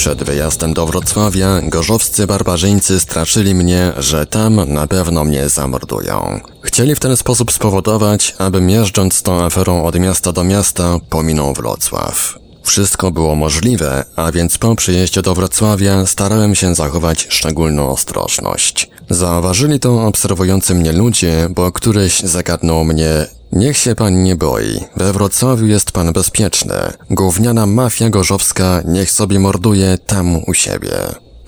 Przed 0.00 0.24
wyjazdem 0.24 0.74
do 0.74 0.86
Wrocławia 0.86 1.60
gorzowscy 1.62 2.26
barbarzyńcy 2.26 3.00
straszyli 3.00 3.54
mnie, 3.54 3.92
że 3.98 4.26
tam 4.26 4.72
na 4.72 4.86
pewno 4.86 5.24
mnie 5.24 5.48
zamordują. 5.48 6.40
Chcieli 6.62 6.94
w 6.94 7.00
ten 7.00 7.16
sposób 7.16 7.52
spowodować, 7.52 8.34
abym 8.38 8.70
jeżdżąc 8.70 9.22
tą 9.22 9.42
aferą 9.42 9.84
od 9.84 9.98
miasta 9.98 10.32
do 10.32 10.44
miasta 10.44 10.98
pominął 11.10 11.54
Wrocław. 11.54 12.38
Wszystko 12.62 13.10
było 13.10 13.34
możliwe, 13.34 14.04
a 14.16 14.32
więc 14.32 14.58
po 14.58 14.76
przyjeździe 14.76 15.22
do 15.22 15.34
Wrocławia 15.34 16.06
starałem 16.06 16.54
się 16.54 16.74
zachować 16.74 17.26
szczególną 17.30 17.90
ostrożność. 17.90 18.90
Zauważyli 19.10 19.80
to 19.80 20.06
obserwujący 20.06 20.74
mnie 20.74 20.92
ludzie, 20.92 21.48
bo 21.50 21.72
któryś 21.72 22.20
zagadnął 22.20 22.84
mnie 22.84 23.26
Niech 23.52 23.76
się 23.76 23.94
pan 23.94 24.22
nie 24.22 24.36
boi. 24.36 24.80
We 24.96 25.12
Wrocławiu 25.12 25.66
jest 25.66 25.92
pan 25.92 26.12
bezpieczny. 26.12 26.74
Gówniana 27.10 27.66
mafia 27.66 28.10
gorzowska 28.10 28.82
niech 28.84 29.10
sobie 29.10 29.38
morduje 29.38 29.98
tam 29.98 30.44
u 30.46 30.54
siebie. 30.54 30.90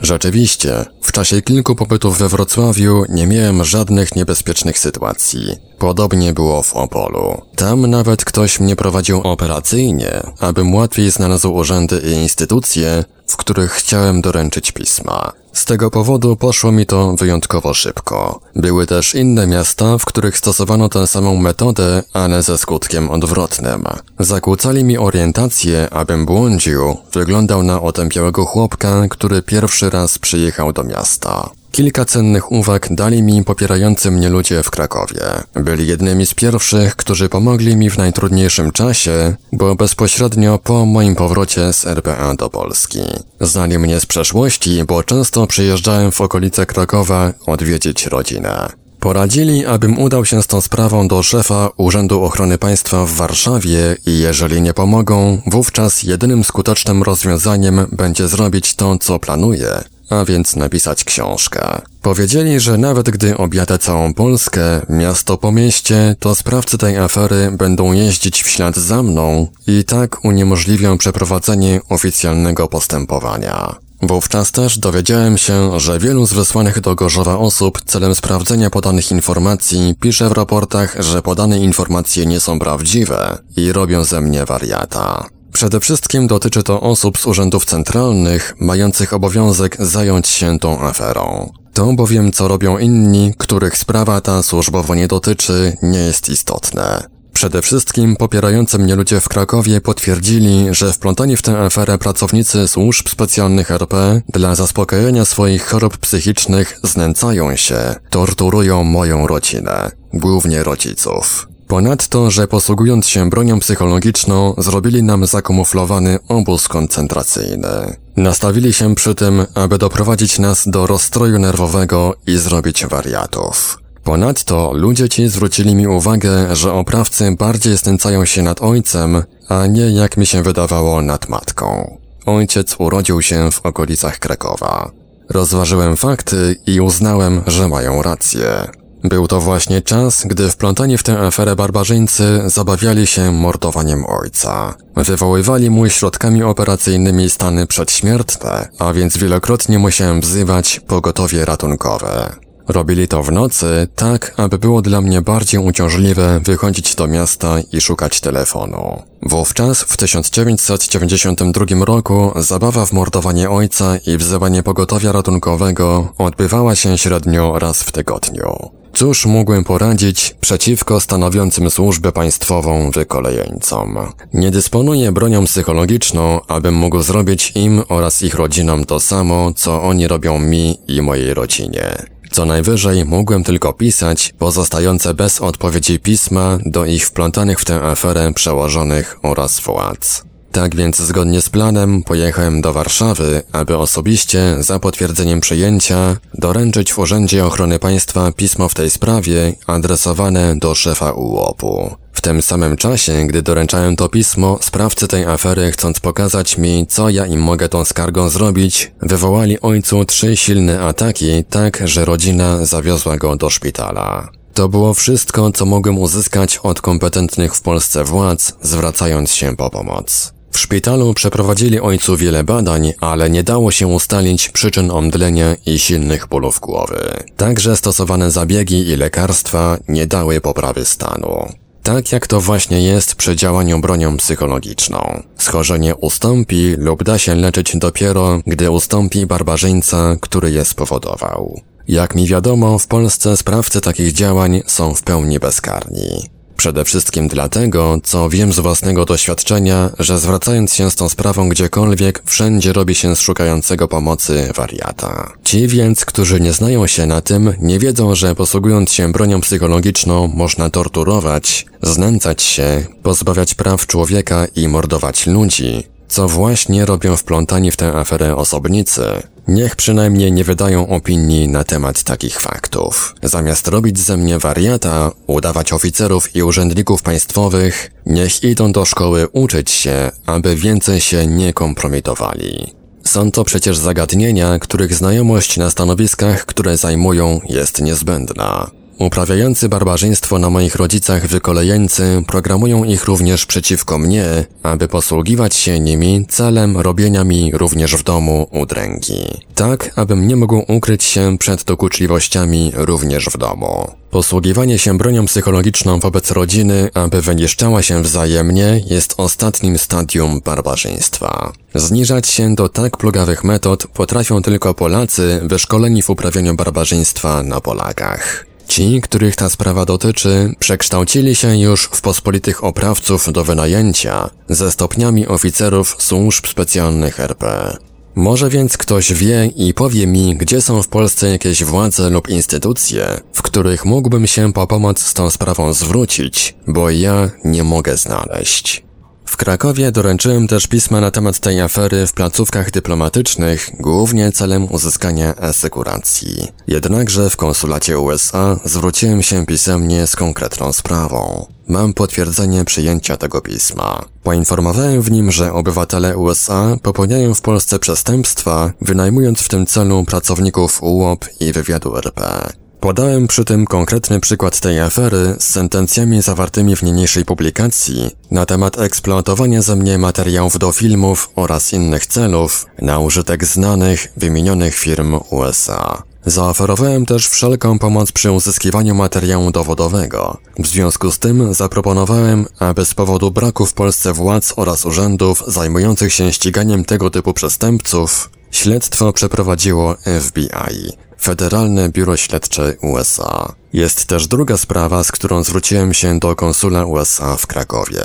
Rzeczywiście, 0.02 0.84
w 1.00 1.12
czasie 1.12 1.42
kilku 1.42 1.74
pobytów 1.74 2.18
we 2.18 2.28
Wrocławiu 2.28 3.04
nie 3.08 3.26
miałem 3.26 3.64
żadnych 3.64 4.16
niebezpiecznych 4.16 4.78
sytuacji. 4.78 5.56
Podobnie 5.78 6.32
było 6.32 6.62
w 6.62 6.74
Opolu. 6.74 7.42
Tam 7.56 7.86
nawet 7.86 8.24
ktoś 8.24 8.60
mnie 8.60 8.76
prowadził 8.76 9.20
operacyjnie, 9.20 10.20
abym 10.40 10.74
łatwiej 10.74 11.10
znalazł 11.10 11.54
urzędy 11.54 12.02
i 12.04 12.10
instytucje, 12.10 13.04
w 13.26 13.36
których 13.36 13.72
chciałem 13.72 14.20
doręczyć 14.20 14.72
pisma. 14.72 15.32
Z 15.52 15.64
tego 15.64 15.90
powodu 15.90 16.36
poszło 16.36 16.72
mi 16.72 16.86
to 16.86 17.14
wyjątkowo 17.16 17.74
szybko. 17.74 18.40
Były 18.56 18.86
też 18.86 19.14
inne 19.14 19.46
miasta, 19.46 19.98
w 19.98 20.04
których 20.04 20.38
stosowano 20.38 20.88
tę 20.88 21.06
samą 21.06 21.36
metodę, 21.36 22.02
ale 22.12 22.42
ze 22.42 22.58
skutkiem 22.58 23.10
odwrotnym. 23.10 23.84
Zakłócali 24.18 24.84
mi 24.84 24.98
orientację, 24.98 25.88
abym 25.90 26.26
błądził, 26.26 26.96
wyglądał 27.12 27.62
na 27.62 27.82
otępiałego 27.82 28.44
chłopka, 28.44 29.08
który 29.10 29.42
pierwszy 29.42 29.90
raz 29.90 30.18
przyjechał 30.18 30.72
do 30.72 30.84
miasta. 30.84 31.50
Kilka 31.72 32.04
cennych 32.04 32.52
uwag 32.52 32.88
dali 32.90 33.22
mi 33.22 33.44
popierający 33.44 34.10
mnie 34.10 34.28
ludzie 34.28 34.62
w 34.62 34.70
Krakowie. 34.70 35.20
Byli 35.54 35.86
jednymi 35.86 36.26
z 36.26 36.34
pierwszych, 36.34 36.96
którzy 36.96 37.28
pomogli 37.28 37.76
mi 37.76 37.90
w 37.90 37.98
najtrudniejszym 37.98 38.72
czasie, 38.72 39.34
bo 39.52 39.74
bezpośrednio 39.74 40.58
po 40.58 40.86
moim 40.86 41.14
powrocie 41.14 41.72
z 41.72 41.86
RPA 41.86 42.34
do 42.34 42.50
Polski. 42.50 43.00
Znali 43.40 43.78
mnie 43.78 44.00
z 44.00 44.06
przeszłości, 44.06 44.84
bo 44.84 45.02
często 45.02 45.46
przyjeżdżałem 45.46 46.12
w 46.12 46.20
okolice 46.20 46.66
Krakowa 46.66 47.32
odwiedzić 47.46 48.06
rodzinę. 48.06 48.68
Poradzili, 49.00 49.66
abym 49.66 49.98
udał 49.98 50.24
się 50.24 50.42
z 50.42 50.46
tą 50.46 50.60
sprawą 50.60 51.08
do 51.08 51.22
szefa 51.22 51.70
Urzędu 51.76 52.22
Ochrony 52.24 52.58
Państwa 52.58 53.04
w 53.04 53.10
Warszawie 53.10 53.96
i 54.06 54.18
jeżeli 54.18 54.62
nie 54.62 54.74
pomogą, 54.74 55.42
wówczas 55.46 56.02
jedynym 56.02 56.44
skutecznym 56.44 57.02
rozwiązaniem 57.02 57.86
będzie 57.92 58.28
zrobić 58.28 58.74
to, 58.74 58.98
co 58.98 59.18
planuję, 59.18 59.84
a 60.12 60.24
więc 60.24 60.56
napisać 60.56 61.04
książkę. 61.04 61.80
Powiedzieli, 62.02 62.60
że 62.60 62.78
nawet 62.78 63.10
gdy 63.10 63.36
objadę 63.36 63.78
całą 63.78 64.14
Polskę, 64.14 64.80
miasto 64.88 65.38
po 65.38 65.52
mieście, 65.52 66.16
to 66.18 66.34
sprawcy 66.34 66.78
tej 66.78 66.98
afery 66.98 67.50
będą 67.50 67.92
jeździć 67.92 68.42
w 68.42 68.48
ślad 68.48 68.76
za 68.76 69.02
mną 69.02 69.46
i 69.66 69.84
tak 69.84 70.24
uniemożliwią 70.24 70.98
przeprowadzenie 70.98 71.80
oficjalnego 71.88 72.68
postępowania. 72.68 73.74
Wówczas 74.02 74.52
też 74.52 74.78
dowiedziałem 74.78 75.38
się, 75.38 75.80
że 75.80 75.98
wielu 75.98 76.26
z 76.26 76.32
wysłanych 76.32 76.80
do 76.80 76.94
Gorzowa 76.94 77.38
osób 77.38 77.80
celem 77.86 78.14
sprawdzenia 78.14 78.70
podanych 78.70 79.10
informacji 79.10 79.94
pisze 80.00 80.28
w 80.28 80.32
raportach, 80.32 80.96
że 80.98 81.22
podane 81.22 81.58
informacje 81.58 82.26
nie 82.26 82.40
są 82.40 82.58
prawdziwe 82.58 83.38
i 83.56 83.72
robią 83.72 84.04
ze 84.04 84.20
mnie 84.20 84.44
wariata. 84.44 85.28
Przede 85.52 85.80
wszystkim 85.80 86.26
dotyczy 86.26 86.62
to 86.62 86.80
osób 86.80 87.18
z 87.18 87.26
urzędów 87.26 87.64
centralnych, 87.64 88.54
mających 88.60 89.12
obowiązek 89.12 89.76
zająć 89.80 90.28
się 90.28 90.58
tą 90.58 90.80
aferą. 90.80 91.52
To 91.74 91.92
bowiem 91.92 92.32
co 92.32 92.48
robią 92.48 92.78
inni, 92.78 93.32
których 93.38 93.76
sprawa 93.76 94.20
ta 94.20 94.42
służbowo 94.42 94.94
nie 94.94 95.08
dotyczy, 95.08 95.76
nie 95.82 95.98
jest 95.98 96.28
istotne. 96.28 97.12
Przede 97.32 97.62
wszystkim 97.62 98.16
popierający 98.16 98.78
mnie 98.78 98.96
ludzie 98.96 99.20
w 99.20 99.28
Krakowie 99.28 99.80
potwierdzili, 99.80 100.66
że 100.70 100.92
wplątani 100.92 101.36
w 101.36 101.42
tę 101.42 101.58
aferę 101.58 101.98
pracownicy 101.98 102.68
służb 102.68 103.08
specjalnych 103.08 103.70
RP 103.70 104.22
dla 104.28 104.54
zaspokojenia 104.54 105.24
swoich 105.24 105.66
chorób 105.66 105.96
psychicznych 105.96 106.80
znęcają 106.82 107.56
się, 107.56 107.94
torturują 108.10 108.84
moją 108.84 109.26
rodzinę, 109.26 109.90
głównie 110.14 110.62
rodziców. 110.62 111.51
Ponadto, 111.72 112.30
że 112.30 112.48
posługując 112.48 113.06
się 113.06 113.30
bronią 113.30 113.60
psychologiczną, 113.60 114.54
zrobili 114.58 115.02
nam 115.02 115.26
zakamuflowany 115.26 116.18
obóz 116.28 116.68
koncentracyjny. 116.68 117.96
Nastawili 118.16 118.72
się 118.72 118.94
przy 118.94 119.14
tym, 119.14 119.46
aby 119.54 119.78
doprowadzić 119.78 120.38
nas 120.38 120.68
do 120.68 120.86
rozstroju 120.86 121.38
nerwowego 121.38 122.14
i 122.26 122.36
zrobić 122.38 122.86
wariatów. 122.86 123.78
Ponadto 124.04 124.72
ludzie 124.74 125.08
ci 125.08 125.28
zwrócili 125.28 125.74
mi 125.74 125.86
uwagę, 125.86 126.56
że 126.56 126.72
oprawcy 126.72 127.36
bardziej 127.38 127.76
znęcają 127.76 128.24
się 128.24 128.42
nad 128.42 128.62
ojcem, 128.62 129.22
a 129.48 129.66
nie 129.66 129.90
jak 129.90 130.16
mi 130.16 130.26
się 130.26 130.42
wydawało 130.42 131.02
nad 131.02 131.28
matką. 131.28 131.98
Ojciec 132.26 132.76
urodził 132.78 133.22
się 133.22 133.50
w 133.50 133.66
okolicach 133.66 134.18
Krakowa. 134.18 134.90
Rozważyłem 135.30 135.96
fakty 135.96 136.56
i 136.66 136.80
uznałem, 136.80 137.42
że 137.46 137.68
mają 137.68 138.02
rację. 138.02 138.81
Był 139.04 139.28
to 139.28 139.40
właśnie 139.40 139.82
czas, 139.82 140.24
gdy 140.26 140.50
wplątani 140.50 140.98
w 140.98 141.02
tę 141.02 141.18
aferę 141.18 141.56
barbarzyńcy 141.56 142.42
zabawiali 142.46 143.06
się 143.06 143.32
mordowaniem 143.32 144.04
ojca. 144.06 144.74
Wywoływali 144.96 145.70
mu 145.70 145.88
środkami 145.88 146.42
operacyjnymi 146.42 147.30
stany 147.30 147.66
przedśmiertne, 147.66 148.68
a 148.78 148.92
więc 148.92 149.16
wielokrotnie 149.16 149.78
musiałem 149.78 150.20
wzywać 150.20 150.80
pogotowie 150.80 151.44
ratunkowe. 151.44 152.32
Robili 152.68 153.08
to 153.08 153.22
w 153.22 153.32
nocy, 153.32 153.88
tak 153.96 154.34
aby 154.36 154.58
było 154.58 154.82
dla 154.82 155.00
mnie 155.00 155.22
bardziej 155.22 155.60
uciążliwe 155.60 156.40
wychodzić 156.40 156.94
do 156.94 157.06
miasta 157.06 157.56
i 157.72 157.80
szukać 157.80 158.20
telefonu. 158.20 159.02
Wówczas, 159.22 159.80
w 159.80 159.96
1992 159.96 161.84
roku, 161.84 162.32
zabawa 162.36 162.86
w 162.86 162.92
mordowanie 162.92 163.50
ojca 163.50 163.96
i 164.06 164.16
wzywanie 164.16 164.62
pogotowia 164.62 165.12
ratunkowego 165.12 166.12
odbywała 166.18 166.74
się 166.74 166.98
średnio 166.98 167.58
raz 167.58 167.82
w 167.82 167.92
tygodniu. 167.92 168.81
Cóż 169.02 169.26
mógłbym 169.26 169.64
poradzić 169.64 170.34
przeciwko 170.40 171.00
stanowiącym 171.00 171.70
służbę 171.70 172.12
państwową 172.12 172.90
wykolejeńcom? 172.90 173.98
Nie 174.34 174.50
dysponuję 174.50 175.12
bronią 175.12 175.44
psychologiczną, 175.44 176.40
abym 176.48 176.74
mógł 176.74 177.02
zrobić 177.02 177.52
im 177.54 177.82
oraz 177.88 178.22
ich 178.22 178.34
rodzinom 178.34 178.84
to 178.84 179.00
samo, 179.00 179.52
co 179.56 179.82
oni 179.82 180.08
robią 180.08 180.38
mi 180.38 180.78
i 180.88 181.02
mojej 181.02 181.34
rodzinie. 181.34 181.96
Co 182.30 182.44
najwyżej 182.44 183.04
mógłem 183.04 183.44
tylko 183.44 183.72
pisać 183.72 184.34
pozostające 184.38 185.14
bez 185.14 185.40
odpowiedzi 185.40 185.98
pisma 185.98 186.58
do 186.66 186.84
ich 186.84 187.06
wplątanych 187.06 187.60
w 187.60 187.64
tę 187.64 187.82
aferę 187.82 188.32
przełożonych 188.34 189.18
oraz 189.22 189.60
władz. 189.60 190.31
Tak 190.52 190.76
więc 190.76 190.96
zgodnie 190.96 191.40
z 191.40 191.48
planem 191.48 192.02
pojechałem 192.02 192.60
do 192.60 192.72
Warszawy, 192.72 193.42
aby 193.52 193.76
osobiście 193.76 194.56
za 194.58 194.78
potwierdzeniem 194.78 195.40
przyjęcia 195.40 196.16
doręczyć 196.34 196.92
w 196.92 196.98
Urzędzie 196.98 197.46
Ochrony 197.46 197.78
Państwa 197.78 198.32
pismo 198.32 198.68
w 198.68 198.74
tej 198.74 198.90
sprawie 198.90 199.54
adresowane 199.66 200.56
do 200.56 200.74
szefa 200.74 201.12
UOP-u. 201.12 201.96
W 202.12 202.20
tym 202.20 202.42
samym 202.42 202.76
czasie, 202.76 203.26
gdy 203.26 203.42
doręczałem 203.42 203.96
to 203.96 204.08
pismo, 204.08 204.58
sprawcy 204.60 205.08
tej 205.08 205.24
afery 205.24 205.72
chcąc 205.72 206.00
pokazać 206.00 206.58
mi, 206.58 206.86
co 206.86 207.10
ja 207.10 207.26
im 207.26 207.40
mogę 207.42 207.68
tą 207.68 207.84
skargą 207.84 208.28
zrobić, 208.28 208.92
wywołali 209.02 209.60
ojcu 209.60 210.04
trzy 210.04 210.36
silne 210.36 210.80
ataki, 210.80 211.44
tak 211.50 211.82
że 211.84 212.04
rodzina 212.04 212.66
zawiozła 212.66 213.16
go 213.16 213.36
do 213.36 213.50
szpitala. 213.50 214.28
To 214.54 214.68
było 214.68 214.94
wszystko, 214.94 215.50
co 215.50 215.66
mogłem 215.66 215.98
uzyskać 215.98 216.58
od 216.62 216.80
kompetentnych 216.80 217.54
w 217.54 217.62
Polsce 217.62 218.04
władz, 218.04 218.52
zwracając 218.62 219.32
się 219.32 219.56
po 219.56 219.70
pomoc. 219.70 220.32
W 220.52 220.58
szpitalu 220.58 221.14
przeprowadzili 221.14 221.80
ojcu 221.80 222.16
wiele 222.16 222.44
badań, 222.44 222.92
ale 223.00 223.30
nie 223.30 223.42
dało 223.42 223.70
się 223.70 223.86
ustalić 223.86 224.48
przyczyn 224.48 224.90
omdlenia 224.90 225.56
i 225.66 225.78
silnych 225.78 226.28
bólów 226.28 226.60
głowy. 226.60 227.10
Także 227.36 227.76
stosowane 227.76 228.30
zabiegi 228.30 228.88
i 228.88 228.96
lekarstwa 228.96 229.78
nie 229.88 230.06
dały 230.06 230.40
poprawy 230.40 230.84
stanu. 230.84 231.46
Tak 231.82 232.12
jak 232.12 232.26
to 232.26 232.40
właśnie 232.40 232.82
jest 232.82 233.14
przy 233.14 233.36
działaniu 233.36 233.80
bronią 233.80 234.16
psychologiczną. 234.16 235.22
Schorzenie 235.38 235.96
ustąpi 235.96 236.74
lub 236.78 237.04
da 237.04 237.18
się 237.18 237.34
leczyć 237.34 237.76
dopiero, 237.76 238.40
gdy 238.46 238.70
ustąpi 238.70 239.26
barbarzyńca, 239.26 240.16
który 240.20 240.50
je 240.50 240.64
spowodował. 240.64 241.60
Jak 241.88 242.14
mi 242.14 242.26
wiadomo, 242.26 242.78
w 242.78 242.86
Polsce 242.86 243.36
sprawcy 243.36 243.80
takich 243.80 244.12
działań 244.12 244.62
są 244.66 244.94
w 244.94 245.02
pełni 245.02 245.38
bezkarni. 245.38 246.30
Przede 246.62 246.84
wszystkim 246.84 247.28
dlatego, 247.28 247.98
co 248.02 248.28
wiem 248.28 248.52
z 248.52 248.58
własnego 248.58 249.04
doświadczenia, 249.04 249.90
że 249.98 250.18
zwracając 250.18 250.74
się 250.74 250.90
z 250.90 250.96
tą 250.96 251.08
sprawą 251.08 251.48
gdziekolwiek, 251.48 252.22
wszędzie 252.24 252.72
robi 252.72 252.94
się 252.94 253.16
z 253.16 253.20
szukającego 253.20 253.88
pomocy 253.88 254.48
wariata. 254.56 255.32
Ci 255.44 255.68
więc, 255.68 256.04
którzy 256.04 256.40
nie 256.40 256.52
znają 256.52 256.86
się 256.86 257.06
na 257.06 257.20
tym, 257.20 257.54
nie 257.60 257.78
wiedzą, 257.78 258.14
że 258.14 258.34
posługując 258.34 258.92
się 258.92 259.12
bronią 259.12 259.40
psychologiczną 259.40 260.28
można 260.28 260.70
torturować, 260.70 261.66
znęcać 261.82 262.42
się, 262.42 262.86
pozbawiać 263.02 263.54
praw 263.54 263.86
człowieka 263.86 264.46
i 264.56 264.68
mordować 264.68 265.26
ludzi, 265.26 265.82
co 266.12 266.28
właśnie 266.28 266.86
robią 266.86 267.16
wplątani 267.16 267.70
w 267.70 267.76
tę 267.76 267.92
aferę 267.92 268.36
osobnicy. 268.36 269.02
Niech 269.48 269.76
przynajmniej 269.76 270.32
nie 270.32 270.44
wydają 270.44 270.88
opinii 270.88 271.48
na 271.48 271.64
temat 271.64 272.02
takich 272.02 272.40
faktów. 272.40 273.14
Zamiast 273.22 273.68
robić 273.68 273.98
ze 273.98 274.16
mnie 274.16 274.38
wariata, 274.38 275.10
udawać 275.26 275.72
oficerów 275.72 276.36
i 276.36 276.42
urzędników 276.42 277.02
państwowych, 277.02 277.90
niech 278.06 278.44
idą 278.44 278.72
do 278.72 278.84
szkoły 278.84 279.28
uczyć 279.28 279.70
się, 279.70 280.10
aby 280.26 280.56
więcej 280.56 281.00
się 281.00 281.26
nie 281.26 281.52
kompromitowali. 281.52 282.74
Są 283.04 283.30
to 283.30 283.44
przecież 283.44 283.76
zagadnienia, 283.76 284.58
których 284.58 284.94
znajomość 284.94 285.56
na 285.56 285.70
stanowiskach, 285.70 286.46
które 286.46 286.76
zajmują, 286.76 287.40
jest 287.48 287.82
niezbędna. 287.82 288.81
Uprawiający 289.02 289.68
barbarzyństwo 289.68 290.38
na 290.38 290.50
moich 290.50 290.76
rodzicach 290.76 291.26
wykolejeńcy 291.26 292.22
programują 292.26 292.84
ich 292.84 293.04
również 293.04 293.46
przeciwko 293.46 293.98
mnie, 293.98 294.44
aby 294.62 294.88
posługiwać 294.88 295.54
się 295.56 295.80
nimi 295.80 296.26
celem 296.28 296.76
robienia 296.76 297.24
mi 297.24 297.50
również 297.54 297.96
w 297.96 298.02
domu 298.02 298.46
udręki. 298.50 299.24
Tak, 299.54 299.90
abym 299.96 300.28
nie 300.28 300.36
mógł 300.36 300.62
ukryć 300.68 301.04
się 301.04 301.38
przed 301.38 301.64
dokuczliwościami 301.64 302.72
również 302.74 303.24
w 303.24 303.38
domu. 303.38 303.90
Posługiwanie 304.10 304.78
się 304.78 304.98
bronią 304.98 305.26
psychologiczną 305.26 306.00
wobec 306.00 306.30
rodziny, 306.30 306.90
aby 306.94 307.22
wyniszczała 307.22 307.82
się 307.82 308.02
wzajemnie, 308.02 308.80
jest 308.86 309.14
ostatnim 309.16 309.78
stadium 309.78 310.40
barbarzyństwa. 310.44 311.52
Zniżać 311.74 312.28
się 312.28 312.54
do 312.54 312.68
tak 312.68 312.96
plugawych 312.96 313.44
metod 313.44 313.86
potrafią 313.86 314.42
tylko 314.42 314.74
Polacy 314.74 315.40
wyszkoleni 315.42 316.02
w 316.02 316.10
uprawianiu 316.10 316.54
barbarzyństwa 316.54 317.42
na 317.42 317.60
Polakach. 317.60 318.51
Ci, 318.72 319.00
których 319.00 319.36
ta 319.36 319.50
sprawa 319.50 319.84
dotyczy, 319.84 320.54
przekształcili 320.58 321.34
się 321.34 321.58
już 321.58 321.84
w 321.84 322.00
pospolitych 322.00 322.64
oprawców 322.64 323.32
do 323.32 323.44
wynajęcia, 323.44 324.30
ze 324.48 324.70
stopniami 324.70 325.26
oficerów 325.26 325.96
służb 325.98 326.46
specjalnych 326.46 327.20
RP. 327.20 327.76
Może 328.14 328.48
więc 328.48 328.76
ktoś 328.76 329.12
wie 329.12 329.50
i 329.56 329.74
powie 329.74 330.06
mi, 330.06 330.36
gdzie 330.36 330.60
są 330.60 330.82
w 330.82 330.88
Polsce 330.88 331.28
jakieś 331.28 331.64
władze 331.64 332.10
lub 332.10 332.28
instytucje, 332.28 333.20
w 333.32 333.42
których 333.42 333.84
mógłbym 333.84 334.26
się 334.26 334.52
po 334.52 334.66
pomoc 334.66 335.02
z 335.02 335.14
tą 335.14 335.30
sprawą 335.30 335.72
zwrócić, 335.72 336.54
bo 336.66 336.90
ja 336.90 337.30
nie 337.44 337.64
mogę 337.64 337.96
znaleźć. 337.96 338.84
W 339.32 339.36
Krakowie 339.36 339.92
doręczyłem 339.92 340.48
też 340.48 340.66
pisma 340.66 341.00
na 341.00 341.10
temat 341.10 341.40
tej 341.40 341.60
afery 341.60 342.06
w 342.06 342.12
placówkach 342.12 342.70
dyplomatycznych, 342.70 343.70
głównie 343.80 344.32
celem 344.32 344.72
uzyskania 344.72 345.36
asekuracji. 345.36 346.48
Jednakże 346.66 347.30
w 347.30 347.36
konsulacie 347.36 347.98
USA 347.98 348.56
zwróciłem 348.64 349.22
się 349.22 349.46
pisemnie 349.46 350.06
z 350.06 350.16
konkretną 350.16 350.72
sprawą. 350.72 351.46
Mam 351.68 351.94
potwierdzenie 351.94 352.64
przyjęcia 352.64 353.16
tego 353.16 353.40
pisma. 353.40 354.04
Poinformowałem 354.22 355.02
w 355.02 355.10
nim, 355.10 355.32
że 355.32 355.52
obywatele 355.52 356.16
USA 356.16 356.76
popełniają 356.82 357.34
w 357.34 357.40
Polsce 357.40 357.78
przestępstwa, 357.78 358.72
wynajmując 358.80 359.40
w 359.40 359.48
tym 359.48 359.66
celu 359.66 360.04
pracowników 360.04 360.82
UOP 360.82 361.24
i 361.40 361.52
wywiadu 361.52 361.96
RP. 361.96 362.52
Podałem 362.82 363.26
przy 363.28 363.44
tym 363.44 363.66
konkretny 363.66 364.20
przykład 364.20 364.60
tej 364.60 364.80
afery 364.80 365.36
z 365.38 365.50
sentencjami 365.50 366.22
zawartymi 366.22 366.76
w 366.76 366.82
niniejszej 366.82 367.24
publikacji 367.24 368.10
na 368.30 368.46
temat 368.46 368.78
eksploatowania 368.78 369.62
ze 369.62 369.76
mnie 369.76 369.98
materiałów 369.98 370.58
do 370.58 370.72
filmów 370.72 371.30
oraz 371.36 371.72
innych 371.72 372.06
celów 372.06 372.66
na 372.78 372.98
użytek 372.98 373.44
znanych, 373.44 374.12
wymienionych 374.16 374.74
firm 374.74 375.20
USA. 375.30 376.02
Zaoferowałem 376.26 377.06
też 377.06 377.28
wszelką 377.28 377.78
pomoc 377.78 378.12
przy 378.12 378.30
uzyskiwaniu 378.30 378.94
materiału 378.94 379.50
dowodowego. 379.50 380.38
W 380.58 380.66
związku 380.66 381.12
z 381.12 381.18
tym 381.18 381.54
zaproponowałem, 381.54 382.46
aby 382.58 382.84
z 382.84 382.94
powodu 382.94 383.30
braku 383.30 383.66
w 383.66 383.74
Polsce 383.74 384.12
władz 384.12 384.52
oraz 384.56 384.86
urzędów 384.86 385.44
zajmujących 385.46 386.12
się 386.12 386.32
ściganiem 386.32 386.84
tego 386.84 387.10
typu 387.10 387.32
przestępców, 387.32 388.30
śledztwo 388.50 389.12
przeprowadziło 389.12 389.96
FBI. 390.20 391.02
Federalne 391.24 391.88
Biuro 391.88 392.16
Śledcze 392.16 392.74
USA. 392.82 393.52
Jest 393.72 394.04
też 394.04 394.26
druga 394.26 394.56
sprawa, 394.56 395.04
z 395.04 395.12
którą 395.12 395.44
zwróciłem 395.44 395.94
się 395.94 396.18
do 396.18 396.36
konsula 396.36 396.84
USA 396.84 397.36
w 397.36 397.46
Krakowie. 397.46 398.02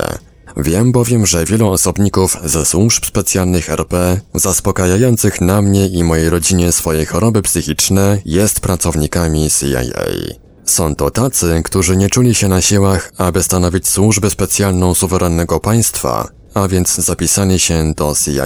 Wiem 0.56 0.92
bowiem, 0.92 1.26
że 1.26 1.44
wielu 1.44 1.68
osobników 1.68 2.36
ze 2.44 2.66
służb 2.66 3.04
specjalnych 3.04 3.70
RP, 3.70 4.20
zaspokajających 4.34 5.40
na 5.40 5.62
mnie 5.62 5.86
i 5.86 6.04
mojej 6.04 6.30
rodzinie 6.30 6.72
swoje 6.72 7.06
choroby 7.06 7.42
psychiczne, 7.42 8.18
jest 8.24 8.60
pracownikami 8.60 9.50
CIA. 9.50 10.02
Są 10.64 10.94
to 10.94 11.10
tacy, 11.10 11.62
którzy 11.64 11.96
nie 11.96 12.10
czuli 12.10 12.34
się 12.34 12.48
na 12.48 12.60
siłach, 12.62 13.12
aby 13.16 13.42
stanowić 13.42 13.88
służbę 13.88 14.30
specjalną 14.30 14.94
suwerennego 14.94 15.60
państwa, 15.60 16.28
a 16.54 16.68
więc 16.68 16.94
zapisanie 16.94 17.58
się 17.58 17.94
do 17.94 18.14
CIA. 18.24 18.44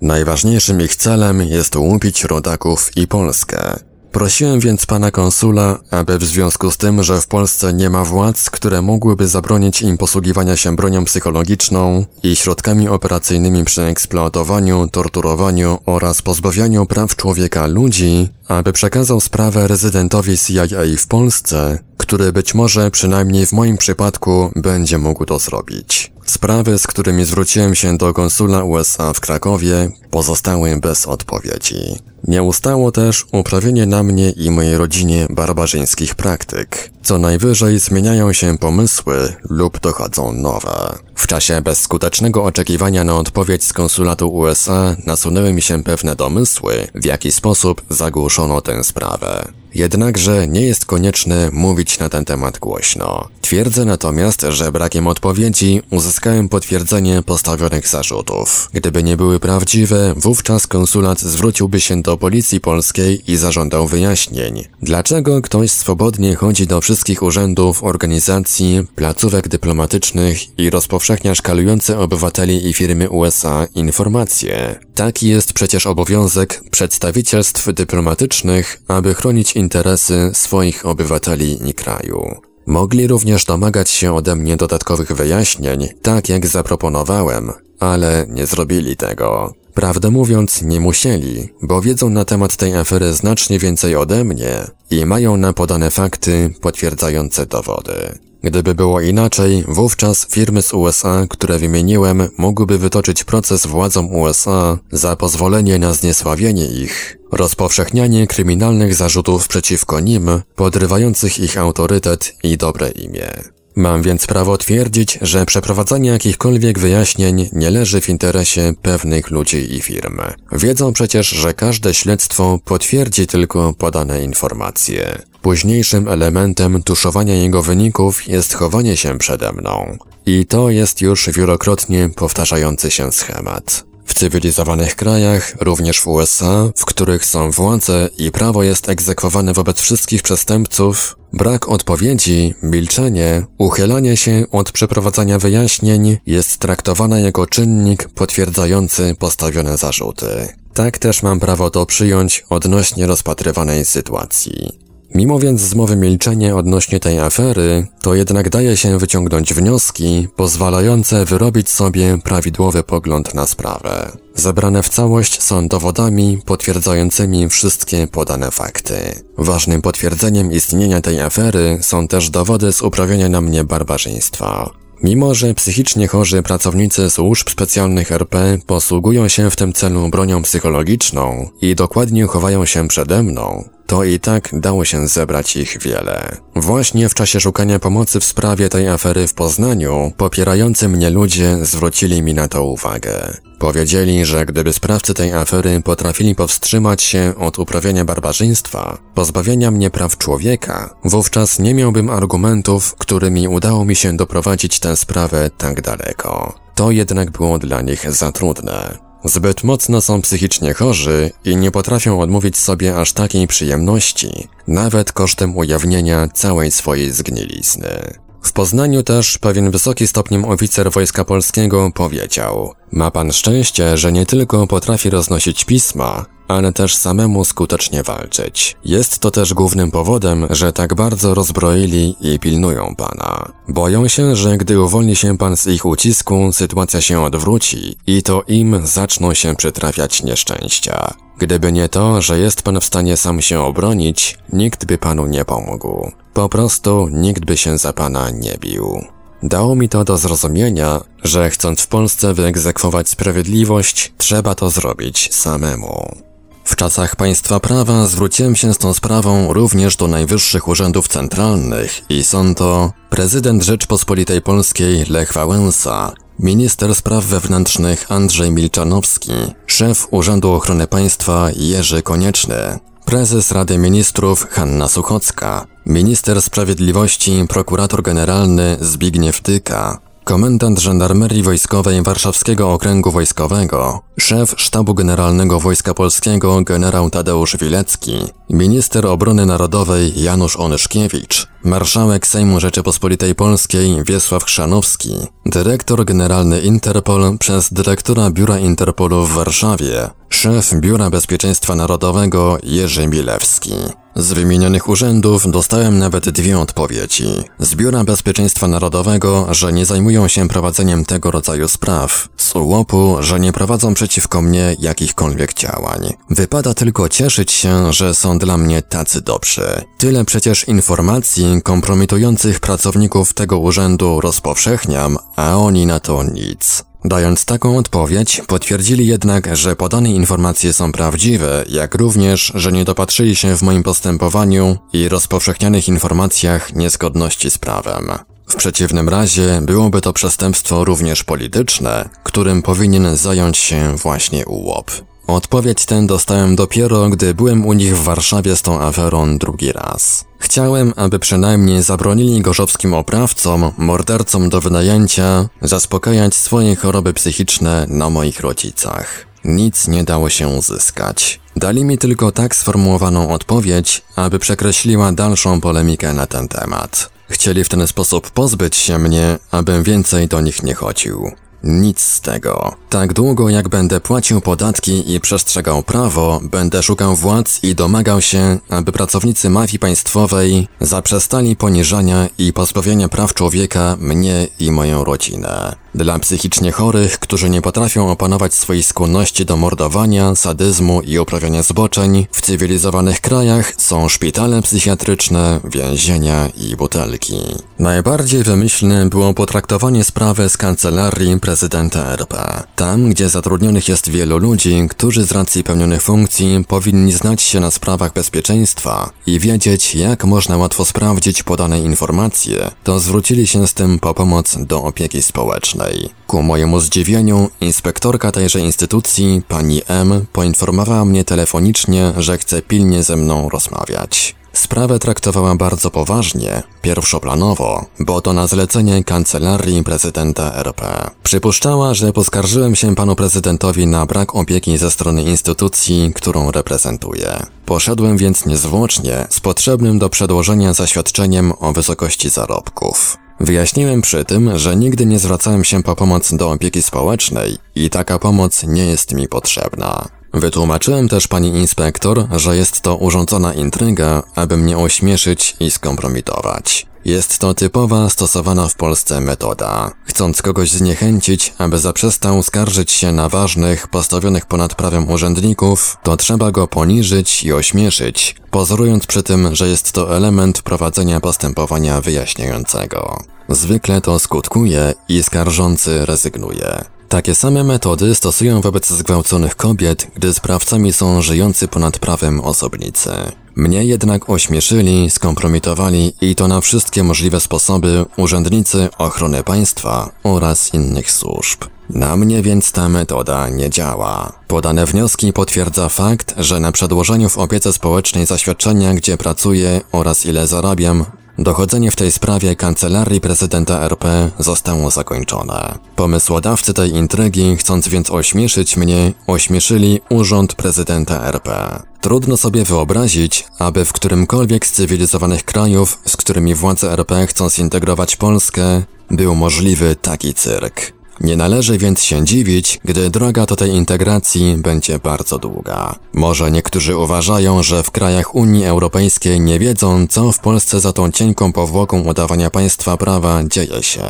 Najważniejszym 0.00 0.80
ich 0.80 0.96
celem 0.96 1.42
jest 1.42 1.76
łupić 1.76 2.24
rodaków 2.24 2.96
i 2.96 3.06
Polskę. 3.06 3.91
Prosiłem 4.12 4.60
więc 4.60 4.86
pana 4.86 5.10
konsula, 5.10 5.78
aby 5.90 6.18
w 6.18 6.24
związku 6.24 6.70
z 6.70 6.76
tym, 6.76 7.02
że 7.02 7.20
w 7.20 7.26
Polsce 7.26 7.72
nie 7.72 7.90
ma 7.90 8.04
władz, 8.04 8.50
które 8.50 8.82
mogłyby 8.82 9.28
zabronić 9.28 9.82
im 9.82 9.98
posługiwania 9.98 10.56
się 10.56 10.76
bronią 10.76 11.04
psychologiczną 11.04 12.04
i 12.22 12.36
środkami 12.36 12.88
operacyjnymi 12.88 13.64
przy 13.64 13.82
eksploatowaniu, 13.82 14.88
torturowaniu 14.88 15.78
oraz 15.86 16.22
pozbawianiu 16.22 16.86
praw 16.86 17.16
człowieka 17.16 17.66
ludzi, 17.66 18.28
aby 18.48 18.72
przekazał 18.72 19.20
sprawę 19.20 19.68
rezydentowi 19.68 20.38
CIA 20.38 20.66
w 20.98 21.06
Polsce, 21.06 21.78
który 21.96 22.32
być 22.32 22.54
może 22.54 22.90
przynajmniej 22.90 23.46
w 23.46 23.52
moim 23.52 23.76
przypadku 23.76 24.50
będzie 24.56 24.98
mógł 24.98 25.24
to 25.24 25.38
zrobić. 25.38 26.12
Sprawy, 26.32 26.78
z 26.78 26.86
którymi 26.86 27.24
zwróciłem 27.24 27.74
się 27.74 27.96
do 27.98 28.12
konsula 28.12 28.64
USA 28.64 29.12
w 29.12 29.20
Krakowie, 29.20 29.90
pozostały 30.10 30.76
bez 30.80 31.06
odpowiedzi. 31.06 31.96
Nie 32.24 32.42
ustało 32.42 32.92
też 32.92 33.26
uprawienie 33.32 33.86
na 33.86 34.02
mnie 34.02 34.30
i 34.30 34.50
mojej 34.50 34.76
rodzinie 34.76 35.26
barbarzyńskich 35.30 36.14
praktyk. 36.14 36.90
Co 37.02 37.18
najwyżej 37.18 37.78
zmieniają 37.78 38.32
się 38.32 38.58
pomysły 38.58 39.34
lub 39.50 39.80
dochodzą 39.80 40.32
nowe. 40.32 40.98
W 41.14 41.26
czasie 41.26 41.62
bezskutecznego 41.62 42.44
oczekiwania 42.44 43.04
na 43.04 43.16
odpowiedź 43.16 43.64
z 43.64 43.72
konsulatu 43.72 44.34
USA 44.34 44.96
nasunęły 45.06 45.52
mi 45.52 45.62
się 45.62 45.82
pewne 45.82 46.16
domysły, 46.16 46.88
w 46.94 47.04
jaki 47.04 47.32
sposób 47.32 47.82
zagłuszono 47.90 48.60
tę 48.60 48.84
sprawę. 48.84 49.61
Jednakże 49.74 50.48
nie 50.48 50.60
jest 50.60 50.86
konieczne 50.86 51.50
mówić 51.52 51.98
na 51.98 52.08
ten 52.08 52.24
temat 52.24 52.58
głośno. 52.58 53.28
Twierdzę 53.40 53.84
natomiast, 53.84 54.46
że 54.48 54.72
brakiem 54.72 55.06
odpowiedzi 55.06 55.82
uzyskałem 55.90 56.48
potwierdzenie 56.48 57.22
postawionych 57.22 57.88
zarzutów. 57.88 58.70
Gdyby 58.72 59.02
nie 59.02 59.16
były 59.16 59.40
prawdziwe, 59.40 60.14
wówczas 60.16 60.66
konsulat 60.66 61.20
zwróciłby 61.20 61.80
się 61.80 62.02
do 62.02 62.16
policji 62.16 62.60
polskiej 62.60 63.32
i 63.32 63.36
zażądał 63.36 63.86
wyjaśnień. 63.86 64.64
Dlaczego 64.82 65.42
ktoś 65.42 65.70
swobodnie 65.70 66.34
chodzi 66.34 66.66
do 66.66 66.80
wszystkich 66.80 67.22
urzędów, 67.22 67.84
organizacji, 67.84 68.86
placówek 68.94 69.48
dyplomatycznych 69.48 70.58
i 70.58 70.70
rozpowszechnia 70.70 71.34
szkalujące 71.34 71.98
obywateli 71.98 72.68
i 72.68 72.74
firmy 72.74 73.10
USA 73.10 73.66
informacje? 73.74 74.78
Taki 74.94 75.28
jest 75.28 75.52
przecież 75.52 75.86
obowiązek 75.86 76.62
przedstawicielstw 76.70 77.72
dyplomatycznych, 77.72 78.82
aby 78.88 79.14
chronić 79.14 79.56
interesy 79.62 80.30
swoich 80.32 80.86
obywateli 80.86 81.68
i 81.68 81.74
kraju. 81.74 82.20
Mogli 82.66 83.06
również 83.06 83.44
domagać 83.44 83.90
się 83.90 84.14
ode 84.14 84.36
mnie 84.36 84.56
dodatkowych 84.56 85.12
wyjaśnień, 85.12 85.88
tak 86.02 86.28
jak 86.28 86.46
zaproponowałem, 86.46 87.52
ale 87.80 88.26
nie 88.28 88.46
zrobili 88.46 88.96
tego. 88.96 89.54
Prawdę 89.74 90.10
mówiąc, 90.10 90.62
nie 90.62 90.80
musieli, 90.80 91.48
bo 91.62 91.80
wiedzą 91.80 92.10
na 92.10 92.24
temat 92.24 92.56
tej 92.56 92.76
afery 92.76 93.14
znacznie 93.14 93.58
więcej 93.58 93.96
ode 93.96 94.24
mnie 94.24 94.66
i 94.90 95.06
mają 95.06 95.36
na 95.36 95.52
podane 95.52 95.90
fakty 95.90 96.54
potwierdzające 96.60 97.46
dowody. 97.46 98.18
Gdyby 98.42 98.74
było 98.74 99.00
inaczej, 99.00 99.64
wówczas 99.68 100.26
firmy 100.26 100.62
z 100.62 100.74
USA, 100.74 101.26
które 101.28 101.58
wymieniłem, 101.58 102.28
mogłyby 102.38 102.78
wytoczyć 102.78 103.24
proces 103.24 103.66
władzom 103.66 104.14
USA 104.16 104.78
za 104.92 105.16
pozwolenie 105.16 105.78
na 105.78 105.92
zniesławienie 105.92 106.66
ich, 106.66 107.18
rozpowszechnianie 107.32 108.26
kryminalnych 108.26 108.94
zarzutów 108.94 109.48
przeciwko 109.48 110.00
nim, 110.00 110.28
podrywających 110.56 111.38
ich 111.38 111.58
autorytet 111.58 112.34
i 112.42 112.56
dobre 112.56 112.90
imię. 112.90 113.30
Mam 113.76 114.02
więc 114.02 114.26
prawo 114.26 114.58
twierdzić, 114.58 115.18
że 115.22 115.46
przeprowadzanie 115.46 116.10
jakichkolwiek 116.10 116.78
wyjaśnień 116.78 117.48
nie 117.52 117.70
leży 117.70 118.00
w 118.00 118.08
interesie 118.08 118.74
pewnych 118.82 119.30
ludzi 119.30 119.74
i 119.74 119.80
firm. 119.80 120.20
Wiedzą 120.52 120.92
przecież, 120.92 121.28
że 121.28 121.54
każde 121.54 121.94
śledztwo 121.94 122.58
potwierdzi 122.64 123.26
tylko 123.26 123.74
podane 123.78 124.24
informacje. 124.24 125.22
Późniejszym 125.42 126.08
elementem 126.08 126.82
tuszowania 126.82 127.34
jego 127.34 127.62
wyników 127.62 128.28
jest 128.28 128.54
chowanie 128.54 128.96
się 128.96 129.18
przede 129.18 129.52
mną. 129.52 129.98
I 130.26 130.46
to 130.46 130.70
jest 130.70 131.00
już 131.00 131.30
wielokrotnie 131.30 132.10
powtarzający 132.16 132.90
się 132.90 133.12
schemat. 133.12 133.91
W 134.04 134.14
cywilizowanych 134.14 134.96
krajach, 134.96 135.54
również 135.60 136.00
w 136.00 136.06
USA, 136.06 136.70
w 136.76 136.84
których 136.84 137.24
są 137.24 137.50
władze 137.50 138.08
i 138.18 138.30
prawo 138.30 138.62
jest 138.62 138.88
egzekwowane 138.88 139.52
wobec 139.52 139.80
wszystkich 139.80 140.22
przestępców, 140.22 141.16
brak 141.32 141.68
odpowiedzi, 141.68 142.54
milczenie, 142.62 143.46
uchylanie 143.58 144.16
się 144.16 144.44
od 144.50 144.72
przeprowadzania 144.72 145.38
wyjaśnień 145.38 146.18
jest 146.26 146.58
traktowane 146.58 147.22
jako 147.22 147.46
czynnik 147.46 148.08
potwierdzający 148.08 149.14
postawione 149.18 149.76
zarzuty. 149.76 150.48
Tak 150.74 150.98
też 150.98 151.22
mam 151.22 151.40
prawo 151.40 151.70
to 151.70 151.86
przyjąć 151.86 152.44
odnośnie 152.48 153.06
rozpatrywanej 153.06 153.84
sytuacji. 153.84 154.81
Mimo 155.14 155.38
więc 155.38 155.60
zmowy 155.60 155.96
milczenia 155.96 156.56
odnośnie 156.56 157.00
tej 157.00 157.18
afery, 157.18 157.86
to 158.02 158.14
jednak 158.14 158.50
daje 158.50 158.76
się 158.76 158.98
wyciągnąć 158.98 159.54
wnioski 159.54 160.28
pozwalające 160.36 161.24
wyrobić 161.24 161.70
sobie 161.70 162.18
prawidłowy 162.24 162.82
pogląd 162.82 163.34
na 163.34 163.46
sprawę. 163.46 164.12
Zebrane 164.34 164.82
w 164.82 164.88
całość 164.88 165.42
są 165.42 165.68
dowodami 165.68 166.38
potwierdzającymi 166.46 167.48
wszystkie 167.48 168.06
podane 168.06 168.50
fakty. 168.50 168.94
Ważnym 169.38 169.82
potwierdzeniem 169.82 170.52
istnienia 170.52 171.00
tej 171.00 171.20
afery 171.20 171.78
są 171.82 172.08
też 172.08 172.30
dowody 172.30 172.72
z 172.72 172.82
uprawiania 172.82 173.28
na 173.28 173.40
mnie 173.40 173.64
barbarzyństwa. 173.64 174.70
Mimo, 175.02 175.34
że 175.34 175.54
psychicznie 175.54 176.08
chorzy 176.08 176.42
pracownicy 176.42 177.10
służb 177.10 177.50
specjalnych 177.50 178.12
RP 178.12 178.58
posługują 178.66 179.28
się 179.28 179.50
w 179.50 179.56
tym 179.56 179.72
celu 179.72 180.08
bronią 180.08 180.42
psychologiczną 180.42 181.48
i 181.60 181.74
dokładnie 181.74 182.26
chowają 182.26 182.66
się 182.66 182.88
przede 182.88 183.22
mną, 183.22 183.64
to 183.86 184.04
i 184.04 184.20
tak 184.20 184.48
dało 184.52 184.84
się 184.84 185.08
zebrać 185.08 185.56
ich 185.56 185.78
wiele. 185.80 186.36
Właśnie 186.56 187.08
w 187.08 187.14
czasie 187.14 187.40
szukania 187.40 187.78
pomocy 187.78 188.20
w 188.20 188.24
sprawie 188.24 188.68
tej 188.68 188.88
afery 188.88 189.26
w 189.26 189.34
Poznaniu, 189.34 190.12
popierający 190.16 190.88
mnie 190.88 191.10
ludzie 191.10 191.58
zwrócili 191.62 192.22
mi 192.22 192.34
na 192.34 192.48
to 192.48 192.64
uwagę. 192.64 193.36
Powiedzieli, 193.58 194.24
że 194.24 194.46
gdyby 194.46 194.72
sprawcy 194.72 195.14
tej 195.14 195.32
afery 195.32 195.82
potrafili 195.84 196.34
powstrzymać 196.34 197.02
się 197.02 197.34
od 197.38 197.58
uprawiania 197.58 198.04
barbarzyństwa, 198.04 198.98
pozbawienia 199.14 199.70
mnie 199.70 199.90
praw 199.90 200.18
człowieka, 200.18 200.94
wówczas 201.04 201.58
nie 201.58 201.74
miałbym 201.74 202.10
argumentów, 202.10 202.94
którymi 202.94 203.48
udało 203.48 203.84
mi 203.84 203.96
się 203.96 204.16
doprowadzić 204.16 204.80
tę 204.80 204.96
sprawę 204.96 205.50
tak 205.58 205.80
daleko. 205.80 206.54
To 206.74 206.90
jednak 206.90 207.30
było 207.30 207.58
dla 207.58 207.82
nich 207.82 208.12
za 208.12 208.32
trudne. 208.32 209.11
Zbyt 209.24 209.64
mocno 209.64 210.00
są 210.00 210.22
psychicznie 210.22 210.74
chorzy 210.74 211.30
i 211.44 211.56
nie 211.56 211.70
potrafią 211.70 212.20
odmówić 212.20 212.56
sobie 212.56 212.96
aż 212.96 213.12
takiej 213.12 213.46
przyjemności, 213.46 214.48
nawet 214.66 215.12
kosztem 215.12 215.56
ujawnienia 215.56 216.28
całej 216.28 216.70
swojej 216.70 217.10
zgnilizny. 217.10 218.22
W 218.42 218.52
Poznaniu 218.52 219.02
też 219.02 219.38
pewien 219.38 219.70
wysoki 219.70 220.06
stopniem 220.06 220.44
oficer 220.44 220.90
Wojska 220.90 221.24
Polskiego 221.24 221.90
powiedział 221.94 222.74
Ma 222.92 223.10
pan 223.10 223.32
szczęście, 223.32 223.96
że 223.96 224.12
nie 224.12 224.26
tylko 224.26 224.66
potrafi 224.66 225.10
roznosić 225.10 225.64
pisma, 225.64 226.24
ale 226.48 226.72
też 226.72 226.96
samemu 226.96 227.44
skutecznie 227.44 228.02
walczyć. 228.02 228.76
Jest 228.84 229.18
to 229.18 229.30
też 229.30 229.54
głównym 229.54 229.90
powodem, 229.90 230.46
że 230.50 230.72
tak 230.72 230.94
bardzo 230.94 231.34
rozbroili 231.34 232.16
i 232.20 232.38
pilnują 232.38 232.94
pana. 232.96 233.52
Boją 233.68 234.08
się, 234.08 234.36
że 234.36 234.58
gdy 234.58 234.80
uwolni 234.80 235.16
się 235.16 235.38
pan 235.38 235.56
z 235.56 235.66
ich 235.66 235.86
ucisku, 235.86 236.52
sytuacja 236.52 237.00
się 237.00 237.22
odwróci 237.22 237.96
i 238.06 238.22
to 238.22 238.42
im 238.48 238.80
zaczną 238.84 239.34
się 239.34 239.56
przytrafiać 239.56 240.22
nieszczęścia. 240.22 241.14
Gdyby 241.42 241.72
nie 241.72 241.88
to, 241.88 242.22
że 242.22 242.38
jest 242.38 242.62
pan 242.62 242.80
w 242.80 242.84
stanie 242.84 243.16
sam 243.16 243.42
się 243.42 243.60
obronić, 243.60 244.38
nikt 244.52 244.84
by 244.84 244.98
panu 244.98 245.26
nie 245.26 245.44
pomógł. 245.44 246.10
Po 246.34 246.48
prostu 246.48 247.08
nikt 247.08 247.44
by 247.44 247.56
się 247.56 247.78
za 247.78 247.92
pana 247.92 248.30
nie 248.30 248.56
bił. 248.60 249.04
Dało 249.42 249.74
mi 249.74 249.88
to 249.88 250.04
do 250.04 250.18
zrozumienia, 250.18 251.00
że 251.24 251.50
chcąc 251.50 251.80
w 251.80 251.86
Polsce 251.86 252.34
wyegzekwować 252.34 253.08
sprawiedliwość, 253.08 254.12
trzeba 254.18 254.54
to 254.54 254.70
zrobić 254.70 255.34
samemu. 255.34 256.16
W 256.64 256.76
czasach 256.76 257.16
państwa 257.16 257.60
prawa 257.60 258.06
zwróciłem 258.06 258.56
się 258.56 258.74
z 258.74 258.78
tą 258.78 258.94
sprawą 258.94 259.52
również 259.52 259.96
do 259.96 260.08
najwyższych 260.08 260.68
urzędów 260.68 261.08
centralnych 261.08 262.10
i 262.10 262.24
są 262.24 262.54
to 262.54 262.92
prezydent 263.10 263.62
Rzeczpospolitej 263.62 264.42
Polskiej 264.42 265.04
Lech 265.04 265.32
Wałęsa, 265.32 266.12
minister 266.42 266.94
spraw 266.94 267.24
wewnętrznych 267.24 268.06
Andrzej 268.08 268.50
Milczanowski, 268.50 269.32
szef 269.66 270.08
Urzędu 270.10 270.52
Ochrony 270.52 270.86
Państwa 270.86 271.48
Jerzy 271.56 272.02
Konieczny, 272.02 272.78
prezes 273.04 273.52
Rady 273.52 273.78
Ministrów 273.78 274.46
Hanna 274.50 274.88
Suchocka, 274.88 275.66
minister 275.86 276.42
sprawiedliwości 276.42 277.44
prokurator 277.48 278.02
generalny 278.02 278.76
Zbigniew 278.80 279.40
Tyka, 279.40 279.98
Komendant 280.24 280.80
Żandarmerii 280.80 281.42
Wojskowej 281.42 282.02
Warszawskiego 282.02 282.72
Okręgu 282.72 283.10
Wojskowego, 283.10 284.00
szef 284.20 284.54
Sztabu 284.56 284.94
Generalnego 284.94 285.60
Wojska 285.60 285.94
Polskiego 285.94 286.62
generał 286.62 287.10
Tadeusz 287.10 287.56
Wilecki, 287.56 288.12
minister 288.50 289.06
obrony 289.06 289.46
narodowej 289.46 290.22
Janusz 290.22 290.56
Onyszkiewicz, 290.56 291.46
marszałek 291.64 292.26
Sejmu 292.26 292.60
Rzeczypospolitej 292.60 293.34
Polskiej 293.34 294.04
Wiesław 294.04 294.44
Chrzanowski, 294.44 295.14
dyrektor 295.46 296.04
generalny 296.04 296.60
Interpol 296.60 297.38
przez 297.38 297.72
dyrektora 297.72 298.30
Biura 298.30 298.58
Interpolu 298.58 299.26
w 299.26 299.32
Warszawie, 299.32 300.10
szef 300.28 300.74
Biura 300.80 301.10
Bezpieczeństwa 301.10 301.74
Narodowego 301.74 302.58
Jerzy 302.62 303.06
Milewski. 303.06 303.74
Z 304.16 304.32
wymienionych 304.32 304.88
urzędów 304.88 305.50
dostałem 305.50 305.98
nawet 305.98 306.28
dwie 306.28 306.58
odpowiedzi. 306.58 307.26
Z 307.58 307.74
Biura 307.74 308.04
Bezpieczeństwa 308.04 308.68
Narodowego, 308.68 309.46
że 309.50 309.72
nie 309.72 309.86
zajmują 309.86 310.28
się 310.28 310.48
prowadzeniem 310.48 311.04
tego 311.04 311.30
rodzaju 311.30 311.68
spraw. 311.68 312.28
Z 312.36 312.56
UOP-u, 312.56 313.16
że 313.20 313.40
nie 313.40 313.52
prowadzą 313.52 313.94
przeciwko 313.94 314.42
mnie 314.42 314.76
jakichkolwiek 314.78 315.54
działań. 315.54 316.12
Wypada 316.30 316.74
tylko 316.74 317.08
cieszyć 317.08 317.52
się, 317.52 317.92
że 317.92 318.14
są 318.14 318.38
dla 318.38 318.56
mnie 318.56 318.82
tacy 318.82 319.20
dobrzy. 319.20 319.84
Tyle 319.98 320.24
przecież 320.24 320.68
informacji 320.68 321.62
kompromitujących 321.64 322.60
pracowników 322.60 323.34
tego 323.34 323.58
urzędu 323.58 324.20
rozpowszechniam, 324.20 325.18
a 325.36 325.56
oni 325.56 325.86
na 325.86 326.00
to 326.00 326.22
nic. 326.22 326.84
Dając 327.04 327.44
taką 327.44 327.78
odpowiedź, 327.78 328.42
potwierdzili 328.46 329.06
jednak, 329.06 329.56
że 329.56 329.76
podane 329.76 330.10
informacje 330.10 330.72
są 330.72 330.92
prawdziwe, 330.92 331.64
jak 331.68 331.94
również, 331.94 332.52
że 332.54 332.72
nie 332.72 332.84
dopatrzyli 332.84 333.36
się 333.36 333.56
w 333.56 333.62
moim 333.62 333.82
postępowaniu 333.82 334.76
i 334.92 335.08
rozpowszechnianych 335.08 335.88
informacjach 335.88 336.74
niezgodności 336.74 337.50
z 337.50 337.58
prawem. 337.58 338.12
W 338.48 338.54
przeciwnym 338.54 339.08
razie 339.08 339.60
byłoby 339.62 340.00
to 340.00 340.12
przestępstwo 340.12 340.84
również 340.84 341.24
polityczne, 341.24 342.08
którym 342.22 342.62
powinien 342.62 343.16
zająć 343.16 343.58
się 343.58 343.96
właśnie 343.96 344.46
UOP. 344.46 345.11
Odpowiedź 345.26 345.86
tę 345.86 346.06
dostałem 346.06 346.56
dopiero, 346.56 347.08
gdy 347.08 347.34
byłem 347.34 347.66
u 347.66 347.72
nich 347.72 347.96
w 347.96 348.02
Warszawie 348.02 348.56
z 348.56 348.62
tą 348.62 348.80
aferą 348.80 349.38
drugi 349.38 349.72
raz. 349.72 350.24
Chciałem, 350.38 350.92
aby 350.96 351.18
przynajmniej 351.18 351.82
zabronili 351.82 352.40
gorzowskim 352.40 352.94
oprawcom, 352.94 353.72
mordercom 353.78 354.48
do 354.48 354.60
wynajęcia, 354.60 355.48
zaspokajać 355.62 356.34
swoje 356.34 356.76
choroby 356.76 357.12
psychiczne 357.12 357.86
na 357.88 358.10
moich 358.10 358.40
rodzicach. 358.40 359.26
Nic 359.44 359.88
nie 359.88 360.04
dało 360.04 360.30
się 360.30 360.48
uzyskać. 360.48 361.40
Dali 361.56 361.84
mi 361.84 361.98
tylko 361.98 362.32
tak 362.32 362.56
sformułowaną 362.56 363.30
odpowiedź, 363.30 364.02
aby 364.16 364.38
przekreśliła 364.38 365.12
dalszą 365.12 365.60
polemikę 365.60 366.12
na 366.12 366.26
ten 366.26 366.48
temat. 366.48 367.10
Chcieli 367.28 367.64
w 367.64 367.68
ten 367.68 367.86
sposób 367.86 368.30
pozbyć 368.30 368.76
się 368.76 368.98
mnie, 368.98 369.38
abym 369.50 369.82
więcej 369.82 370.28
do 370.28 370.40
nich 370.40 370.62
nie 370.62 370.74
chodził. 370.74 371.32
Nic 371.64 372.00
z 372.00 372.20
tego. 372.20 372.74
Tak 372.88 373.12
długo 373.12 373.48
jak 373.48 373.68
będę 373.68 374.00
płacił 374.00 374.40
podatki 374.40 375.14
i 375.14 375.20
przestrzegał 375.20 375.82
prawo, 375.82 376.40
będę 376.42 376.82
szukał 376.82 377.16
władz 377.16 377.62
i 377.62 377.74
domagał 377.74 378.20
się, 378.20 378.58
aby 378.68 378.92
pracownicy 378.92 379.50
mafii 379.50 379.78
państwowej 379.78 380.68
zaprzestali 380.80 381.56
poniżania 381.56 382.28
i 382.38 382.52
pozbawienia 382.52 383.08
praw 383.08 383.34
człowieka 383.34 383.96
mnie 384.00 384.48
i 384.60 384.70
moją 384.70 385.04
rodzinę. 385.04 385.81
Dla 385.94 386.18
psychicznie 386.18 386.72
chorych, 386.72 387.18
którzy 387.18 387.50
nie 387.50 387.62
potrafią 387.62 388.10
opanować 388.10 388.54
swojej 388.54 388.82
skłonności 388.82 389.44
do 389.44 389.56
mordowania, 389.56 390.34
sadyzmu 390.34 391.02
i 391.02 391.18
uprawiania 391.18 391.62
zboczeń, 391.62 392.26
w 392.32 392.40
cywilizowanych 392.40 393.20
krajach 393.20 393.72
są 393.76 394.08
szpitale 394.08 394.62
psychiatryczne, 394.62 395.60
więzienia 395.64 396.48
i 396.56 396.76
butelki. 396.76 397.36
Najbardziej 397.78 398.42
wymyślne 398.42 399.06
było 399.06 399.34
potraktowanie 399.34 400.04
sprawy 400.04 400.48
z 400.48 400.56
kancelarii 400.56 401.40
prezydenta 401.40 402.12
RP. 402.12 402.62
Tam, 402.76 403.10
gdzie 403.10 403.28
zatrudnionych 403.28 403.88
jest 403.88 404.10
wielu 404.10 404.38
ludzi, 404.38 404.86
którzy 404.90 405.24
z 405.24 405.32
racji 405.32 405.64
pełnionych 405.64 406.02
funkcji 406.02 406.64
powinni 406.68 407.12
znać 407.12 407.42
się 407.42 407.60
na 407.60 407.70
sprawach 407.70 408.12
bezpieczeństwa 408.12 409.10
i 409.26 409.40
wiedzieć, 409.40 409.94
jak 409.94 410.24
można 410.24 410.56
łatwo 410.56 410.84
sprawdzić 410.84 411.42
podane 411.42 411.80
informacje, 411.80 412.70
to 412.84 413.00
zwrócili 413.00 413.46
się 413.46 413.68
z 413.68 413.74
tym 413.74 413.98
po 413.98 414.14
pomoc 414.14 414.56
do 414.58 414.82
opieki 414.82 415.22
społecznej. 415.22 415.81
Ku 416.26 416.42
mojemu 416.42 416.80
zdziwieniu, 416.80 417.48
inspektorka 417.60 418.32
tejże 418.32 418.60
instytucji, 418.60 419.42
pani 419.48 419.82
M, 419.88 420.26
poinformowała 420.32 421.04
mnie 421.04 421.24
telefonicznie, 421.24 422.12
że 422.16 422.38
chce 422.38 422.62
pilnie 422.62 423.02
ze 423.02 423.16
mną 423.16 423.48
rozmawiać. 423.48 424.34
Sprawę 424.52 424.98
traktowała 424.98 425.54
bardzo 425.54 425.90
poważnie, 425.90 426.62
pierwszoplanowo, 426.82 427.84
bo 428.00 428.20
to 428.20 428.32
na 428.32 428.46
zlecenie 428.46 429.04
kancelarii 429.04 429.84
prezydenta 429.84 430.54
RP. 430.54 431.10
Przypuszczała, 431.22 431.94
że 431.94 432.12
poskarżyłem 432.12 432.76
się 432.76 432.94
panu 432.94 433.16
prezydentowi 433.16 433.86
na 433.86 434.06
brak 434.06 434.34
opieki 434.34 434.78
ze 434.78 434.90
strony 434.90 435.22
instytucji, 435.22 436.12
którą 436.14 436.50
reprezentuję. 436.50 437.46
Poszedłem 437.66 438.16
więc 438.16 438.46
niezwłocznie 438.46 439.26
z 439.30 439.40
potrzebnym 439.40 439.98
do 439.98 440.08
przedłożenia 440.08 440.72
zaświadczeniem 440.72 441.52
o 441.60 441.72
wysokości 441.72 442.28
zarobków. 442.28 443.21
Wyjaśniłem 443.40 444.02
przy 444.02 444.24
tym, 444.24 444.58
że 444.58 444.76
nigdy 444.76 445.06
nie 445.06 445.18
zwracałem 445.18 445.64
się 445.64 445.82
po 445.82 445.96
pomoc 445.96 446.34
do 446.34 446.50
opieki 446.50 446.82
społecznej 446.82 447.58
i 447.74 447.90
taka 447.90 448.18
pomoc 448.18 448.62
nie 448.62 448.86
jest 448.86 449.14
mi 449.14 449.28
potrzebna. 449.28 450.08
Wytłumaczyłem 450.34 451.08
też 451.08 451.28
pani 451.28 451.48
inspektor, 451.48 452.26
że 452.36 452.56
jest 452.56 452.80
to 452.80 452.96
urządzona 452.96 453.54
intryga, 453.54 454.22
aby 454.34 454.56
mnie 454.56 454.78
ośmieszyć 454.78 455.56
i 455.60 455.70
skompromitować. 455.70 456.91
Jest 457.04 457.38
to 457.38 457.54
typowa, 457.54 458.10
stosowana 458.10 458.68
w 458.68 458.74
Polsce 458.74 459.20
metoda. 459.20 459.90
Chcąc 460.04 460.42
kogoś 460.42 460.70
zniechęcić, 460.70 461.54
aby 461.58 461.78
zaprzestał 461.78 462.42
skarżyć 462.42 462.92
się 462.92 463.12
na 463.12 463.28
ważnych, 463.28 463.88
postawionych 463.88 464.46
ponad 464.46 464.74
prawem 464.74 465.10
urzędników, 465.10 465.96
to 466.02 466.16
trzeba 466.16 466.50
go 466.50 466.68
poniżyć 466.68 467.44
i 467.44 467.52
ośmieszyć, 467.52 468.36
pozorując 468.50 469.06
przy 469.06 469.22
tym, 469.22 469.54
że 469.54 469.68
jest 469.68 469.92
to 469.92 470.16
element 470.16 470.62
prowadzenia 470.62 471.20
postępowania 471.20 472.00
wyjaśniającego. 472.00 473.18
Zwykle 473.48 474.00
to 474.00 474.18
skutkuje 474.18 474.94
i 475.08 475.22
skarżący 475.22 476.06
rezygnuje. 476.06 476.84
Takie 477.12 477.34
same 477.34 477.64
metody 477.64 478.14
stosują 478.14 478.60
wobec 478.60 478.90
zgwałconych 478.90 479.56
kobiet, 479.56 480.06
gdy 480.14 480.34
sprawcami 480.34 480.92
są 480.92 481.22
żyjący 481.22 481.68
ponad 481.68 481.98
prawem 481.98 482.40
osobnicy. 482.40 483.10
Mnie 483.56 483.84
jednak 483.84 484.30
ośmieszyli, 484.30 485.10
skompromitowali 485.10 486.12
i 486.20 486.34
to 486.34 486.48
na 486.48 486.60
wszystkie 486.60 487.02
możliwe 487.02 487.40
sposoby 487.40 488.04
urzędnicy 488.16 488.88
ochrony 488.98 489.42
państwa 489.42 490.10
oraz 490.22 490.74
innych 490.74 491.10
służb. 491.10 491.64
Na 491.90 492.16
mnie 492.16 492.42
więc 492.42 492.72
ta 492.72 492.88
metoda 492.88 493.48
nie 493.48 493.70
działa. 493.70 494.32
Podane 494.48 494.86
wnioski 494.86 495.32
potwierdza 495.32 495.88
fakt, 495.88 496.34
że 496.38 496.60
na 496.60 496.72
przedłożeniu 496.72 497.28
w 497.28 497.38
opiece 497.38 497.72
społecznej 497.72 498.26
zaświadczenia, 498.26 498.94
gdzie 498.94 499.16
pracuję 499.16 499.80
oraz 499.92 500.26
ile 500.26 500.46
zarabiam, 500.46 501.04
Dochodzenie 501.38 501.90
w 501.90 501.96
tej 501.96 502.12
sprawie 502.12 502.56
kancelarii 502.56 503.20
prezydenta 503.20 503.80
RP 503.80 504.30
zostało 504.38 504.90
zakończone. 504.90 505.78
Pomysłodawcy 505.96 506.74
tej 506.74 506.90
intrygi, 506.90 507.56
chcąc 507.56 507.88
więc 507.88 508.10
ośmieszyć 508.10 508.76
mnie, 508.76 509.12
ośmieszyli 509.26 510.00
urząd 510.08 510.54
prezydenta 510.54 511.24
RP. 511.24 511.82
Trudno 512.00 512.36
sobie 512.36 512.64
wyobrazić, 512.64 513.46
aby 513.58 513.84
w 513.84 513.92
którymkolwiek 513.92 514.66
z 514.66 514.72
cywilizowanych 514.72 515.44
krajów, 515.44 515.98
z 516.06 516.16
którymi 516.16 516.54
władze 516.54 516.92
RP 516.92 517.26
chcą 517.26 517.50
zintegrować 517.50 518.16
Polskę, 518.16 518.82
był 519.10 519.34
możliwy 519.34 519.96
taki 519.96 520.34
cyrk. 520.34 521.01
Nie 521.20 521.36
należy 521.36 521.78
więc 521.78 522.02
się 522.02 522.24
dziwić, 522.24 522.78
gdy 522.84 523.10
droga 523.10 523.46
do 523.46 523.56
tej 523.56 523.70
integracji 523.70 524.56
będzie 524.58 524.98
bardzo 524.98 525.38
długa. 525.38 525.94
Może 526.12 526.50
niektórzy 526.50 526.96
uważają, 526.96 527.62
że 527.62 527.82
w 527.82 527.90
krajach 527.90 528.34
Unii 528.34 528.64
Europejskiej 528.64 529.40
nie 529.40 529.58
wiedzą, 529.58 530.06
co 530.06 530.32
w 530.32 530.38
Polsce 530.38 530.80
za 530.80 530.92
tą 530.92 531.10
cienką 531.10 531.52
powłoką 531.52 532.00
udawania 532.00 532.50
państwa 532.50 532.96
prawa 532.96 533.44
dzieje 533.44 533.82
się. 533.82 534.02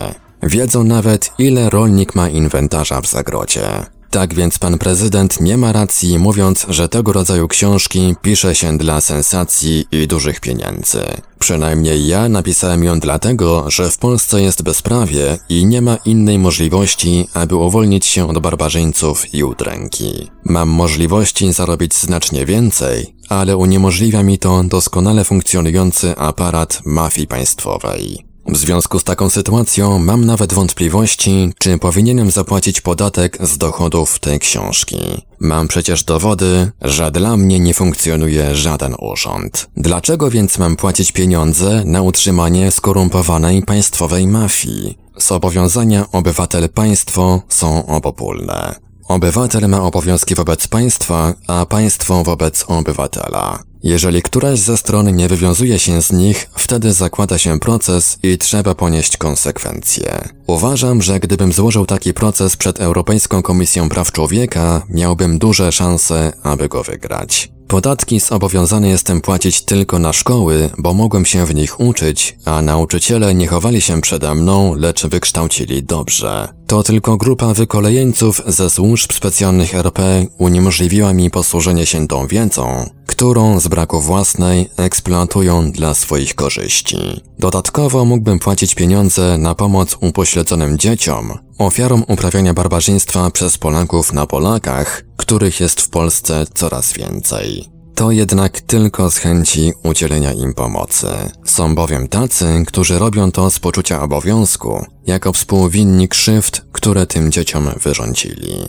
Wiedzą 0.43 0.85
nawet, 0.85 1.33
ile 1.39 1.71
rolnik 1.71 2.15
ma 2.15 2.29
inwentarza 2.29 3.01
w 3.01 3.07
zagrodzie. 3.07 3.63
Tak 4.13 4.35
więc 4.35 4.59
pan 4.59 4.79
prezydent 4.79 5.41
nie 5.41 5.57
ma 5.57 5.73
racji 5.73 6.19
mówiąc, 6.19 6.67
że 6.69 6.89
tego 6.89 7.13
rodzaju 7.13 7.49
książki 7.49 8.15
pisze 8.23 8.55
się 8.55 8.79
dla 8.79 9.01
sensacji 9.01 9.87
i 9.93 10.07
dużych 10.07 10.41
pieniędzy. 10.41 11.05
Przynajmniej 11.39 12.07
ja 12.07 12.29
napisałem 12.29 12.85
ją 12.85 13.01
dlatego, 13.01 13.71
że 13.71 13.91
w 13.91 13.99
Polsce 13.99 14.43
jest 14.43 14.63
bezprawie 14.63 15.39
i 15.49 15.67
nie 15.67 15.83
ma 15.83 15.97
innej 15.97 16.39
możliwości, 16.39 17.29
aby 17.35 17.57
uwolnić 17.57 18.07
się 18.07 18.29
od 18.29 18.39
barbarzyńców 18.39 19.35
i 19.35 19.45
udręki. 19.45 20.31
Mam 20.45 20.69
możliwości 20.69 21.53
zarobić 21.53 21.95
znacznie 21.95 22.47
więcej, 22.47 23.15
ale 23.29 23.57
uniemożliwia 23.57 24.23
mi 24.23 24.39
to 24.39 24.65
doskonale 24.65 25.25
funkcjonujący 25.25 26.17
aparat 26.17 26.81
mafii 26.85 27.27
państwowej. 27.27 28.32
W 28.47 28.57
związku 28.57 28.99
z 28.99 29.05
taką 29.05 29.31
sytuacją 29.31 29.99
mam 29.99 30.25
nawet 30.25 30.55
wątpliwości, 30.55 31.53
czy 31.59 31.79
powinienem 31.79 32.31
zapłacić 32.31 32.81
podatek 32.81 33.39
z 33.41 33.59
dochodów 33.59 34.19
tej 34.19 34.39
książki. 34.39 34.97
Mam 35.41 35.69
przecież 35.69 36.05
dowody, 36.05 36.71
że 36.81 37.11
dla 37.11 37.37
mnie 37.37 37.61
nie 37.61 37.75
funkcjonuje 37.75 38.55
żaden 38.57 38.95
urząd. 38.99 39.71
Dlaczego 39.77 40.31
więc 40.31 40.59
mam 40.59 40.77
płacić 40.77 41.13
pieniądze 41.13 41.83
na 41.85 42.03
utrzymanie 42.03 42.71
skorumpowanej 42.71 43.63
państwowej 43.63 44.27
mafii? 44.27 44.99
Zobowiązania 45.17 46.07
obywatel-państwo 46.13 47.43
są 47.49 47.87
obopólne. 47.87 48.75
Obywatel 49.09 49.69
ma 49.69 49.83
obowiązki 49.83 50.35
wobec 50.35 50.69
państwa, 50.69 51.35
a 51.47 51.67
państwo 51.67 52.25
wobec 52.25 52.65
obywatela. 52.69 53.72
Jeżeli 53.83 54.23
któraś 54.23 54.59
ze 54.59 54.77
stron 54.77 55.17
nie 55.17 55.29
wywiązuje 55.29 55.79
się 55.79 56.03
z 56.03 56.13
nich, 56.13 56.51
wtedy 56.57 56.93
zakłada 56.93 57.39
się 57.39 57.59
proces 57.59 58.19
i 58.23 58.39
trzeba 58.39 58.75
ponieść 58.75 59.17
konsekwencje. 59.17 60.29
Uważam, 60.47 61.03
że 61.03 61.21
gdybym 61.21 61.53
złożył 61.53 61.87
taki 61.87 62.15
proces 62.15 62.57
przed 62.57 62.81
Europejską 62.81 63.43
Komisją 63.43 63.89
Praw 63.89 64.13
Człowieka, 64.13 64.83
miałbym 64.89 65.39
duże 65.39 65.73
szanse, 65.73 66.33
aby 66.43 66.69
go 66.69 66.83
wygrać. 66.83 67.53
Podatki 67.69 68.21
zobowiązany 68.21 68.89
jestem 68.89 69.21
płacić 69.21 69.63
tylko 69.63 69.99
na 69.99 70.13
szkoły, 70.13 70.71
bo 70.79 70.95
mogłem 70.95 71.25
się 71.25 71.47
w 71.47 71.55
nich 71.55 71.81
uczyć, 71.81 72.37
a 72.45 72.63
nauczyciele 72.63 73.35
nie 73.35 73.47
chowali 73.47 73.81
się 73.81 74.01
przede 74.01 74.35
mną, 74.35 74.75
lecz 74.75 75.07
wykształcili 75.07 75.83
dobrze. 75.83 76.49
To 76.73 76.83
tylko 76.83 77.17
grupa 77.17 77.55
wykolejeńców 77.55 78.43
ze 78.47 78.71
służb 78.71 79.13
specjalnych 79.13 79.75
RP 79.75 80.27
uniemożliwiła 80.39 81.13
mi 81.13 81.31
posłużenie 81.31 81.87
się 81.87 82.09
tą 82.09 82.27
wiedzą, 82.27 82.91
którą 83.07 83.61
z 83.61 83.69
braku 83.69 84.01
własnej 84.01 84.71
eksploatują 84.77 85.73
dla 85.73 85.95
swoich 85.95 86.35
korzyści. 86.35 87.23
Dodatkowo 87.39 88.05
mógłbym 88.05 88.39
płacić 88.39 88.75
pieniądze 88.75 89.39
na 89.39 89.55
pomoc 89.55 89.97
upośledzonym 90.01 90.79
dzieciom, 90.79 91.39
ofiarom 91.59 92.05
uprawiania 92.09 92.55
barbarzyństwa 92.55 93.31
przez 93.31 93.59
Polaków 93.59 94.13
na 94.13 94.27
Polakach, 94.27 95.05
których 95.17 95.61
jest 95.61 95.81
w 95.81 95.91
Polsce 95.91 96.45
coraz 96.55 96.93
więcej. 96.93 97.82
To 98.03 98.11
jednak 98.11 98.61
tylko 98.61 99.11
z 99.11 99.17
chęci 99.17 99.73
udzielenia 99.83 100.33
im 100.33 100.55
pomocy. 100.55 101.07
Są 101.45 101.75
bowiem 101.75 102.09
tacy, 102.09 102.65
którzy 102.67 102.99
robią 102.99 103.33
to 103.33 103.51
z 103.51 103.59
poczucia 103.59 104.03
obowiązku, 104.03 104.87
jako 105.07 105.33
współwinni 105.33 106.09
krzywd, 106.09 106.63
które 106.73 107.07
tym 107.07 107.33
dzieciom 107.33 107.71
wyrządzili. 107.83 108.67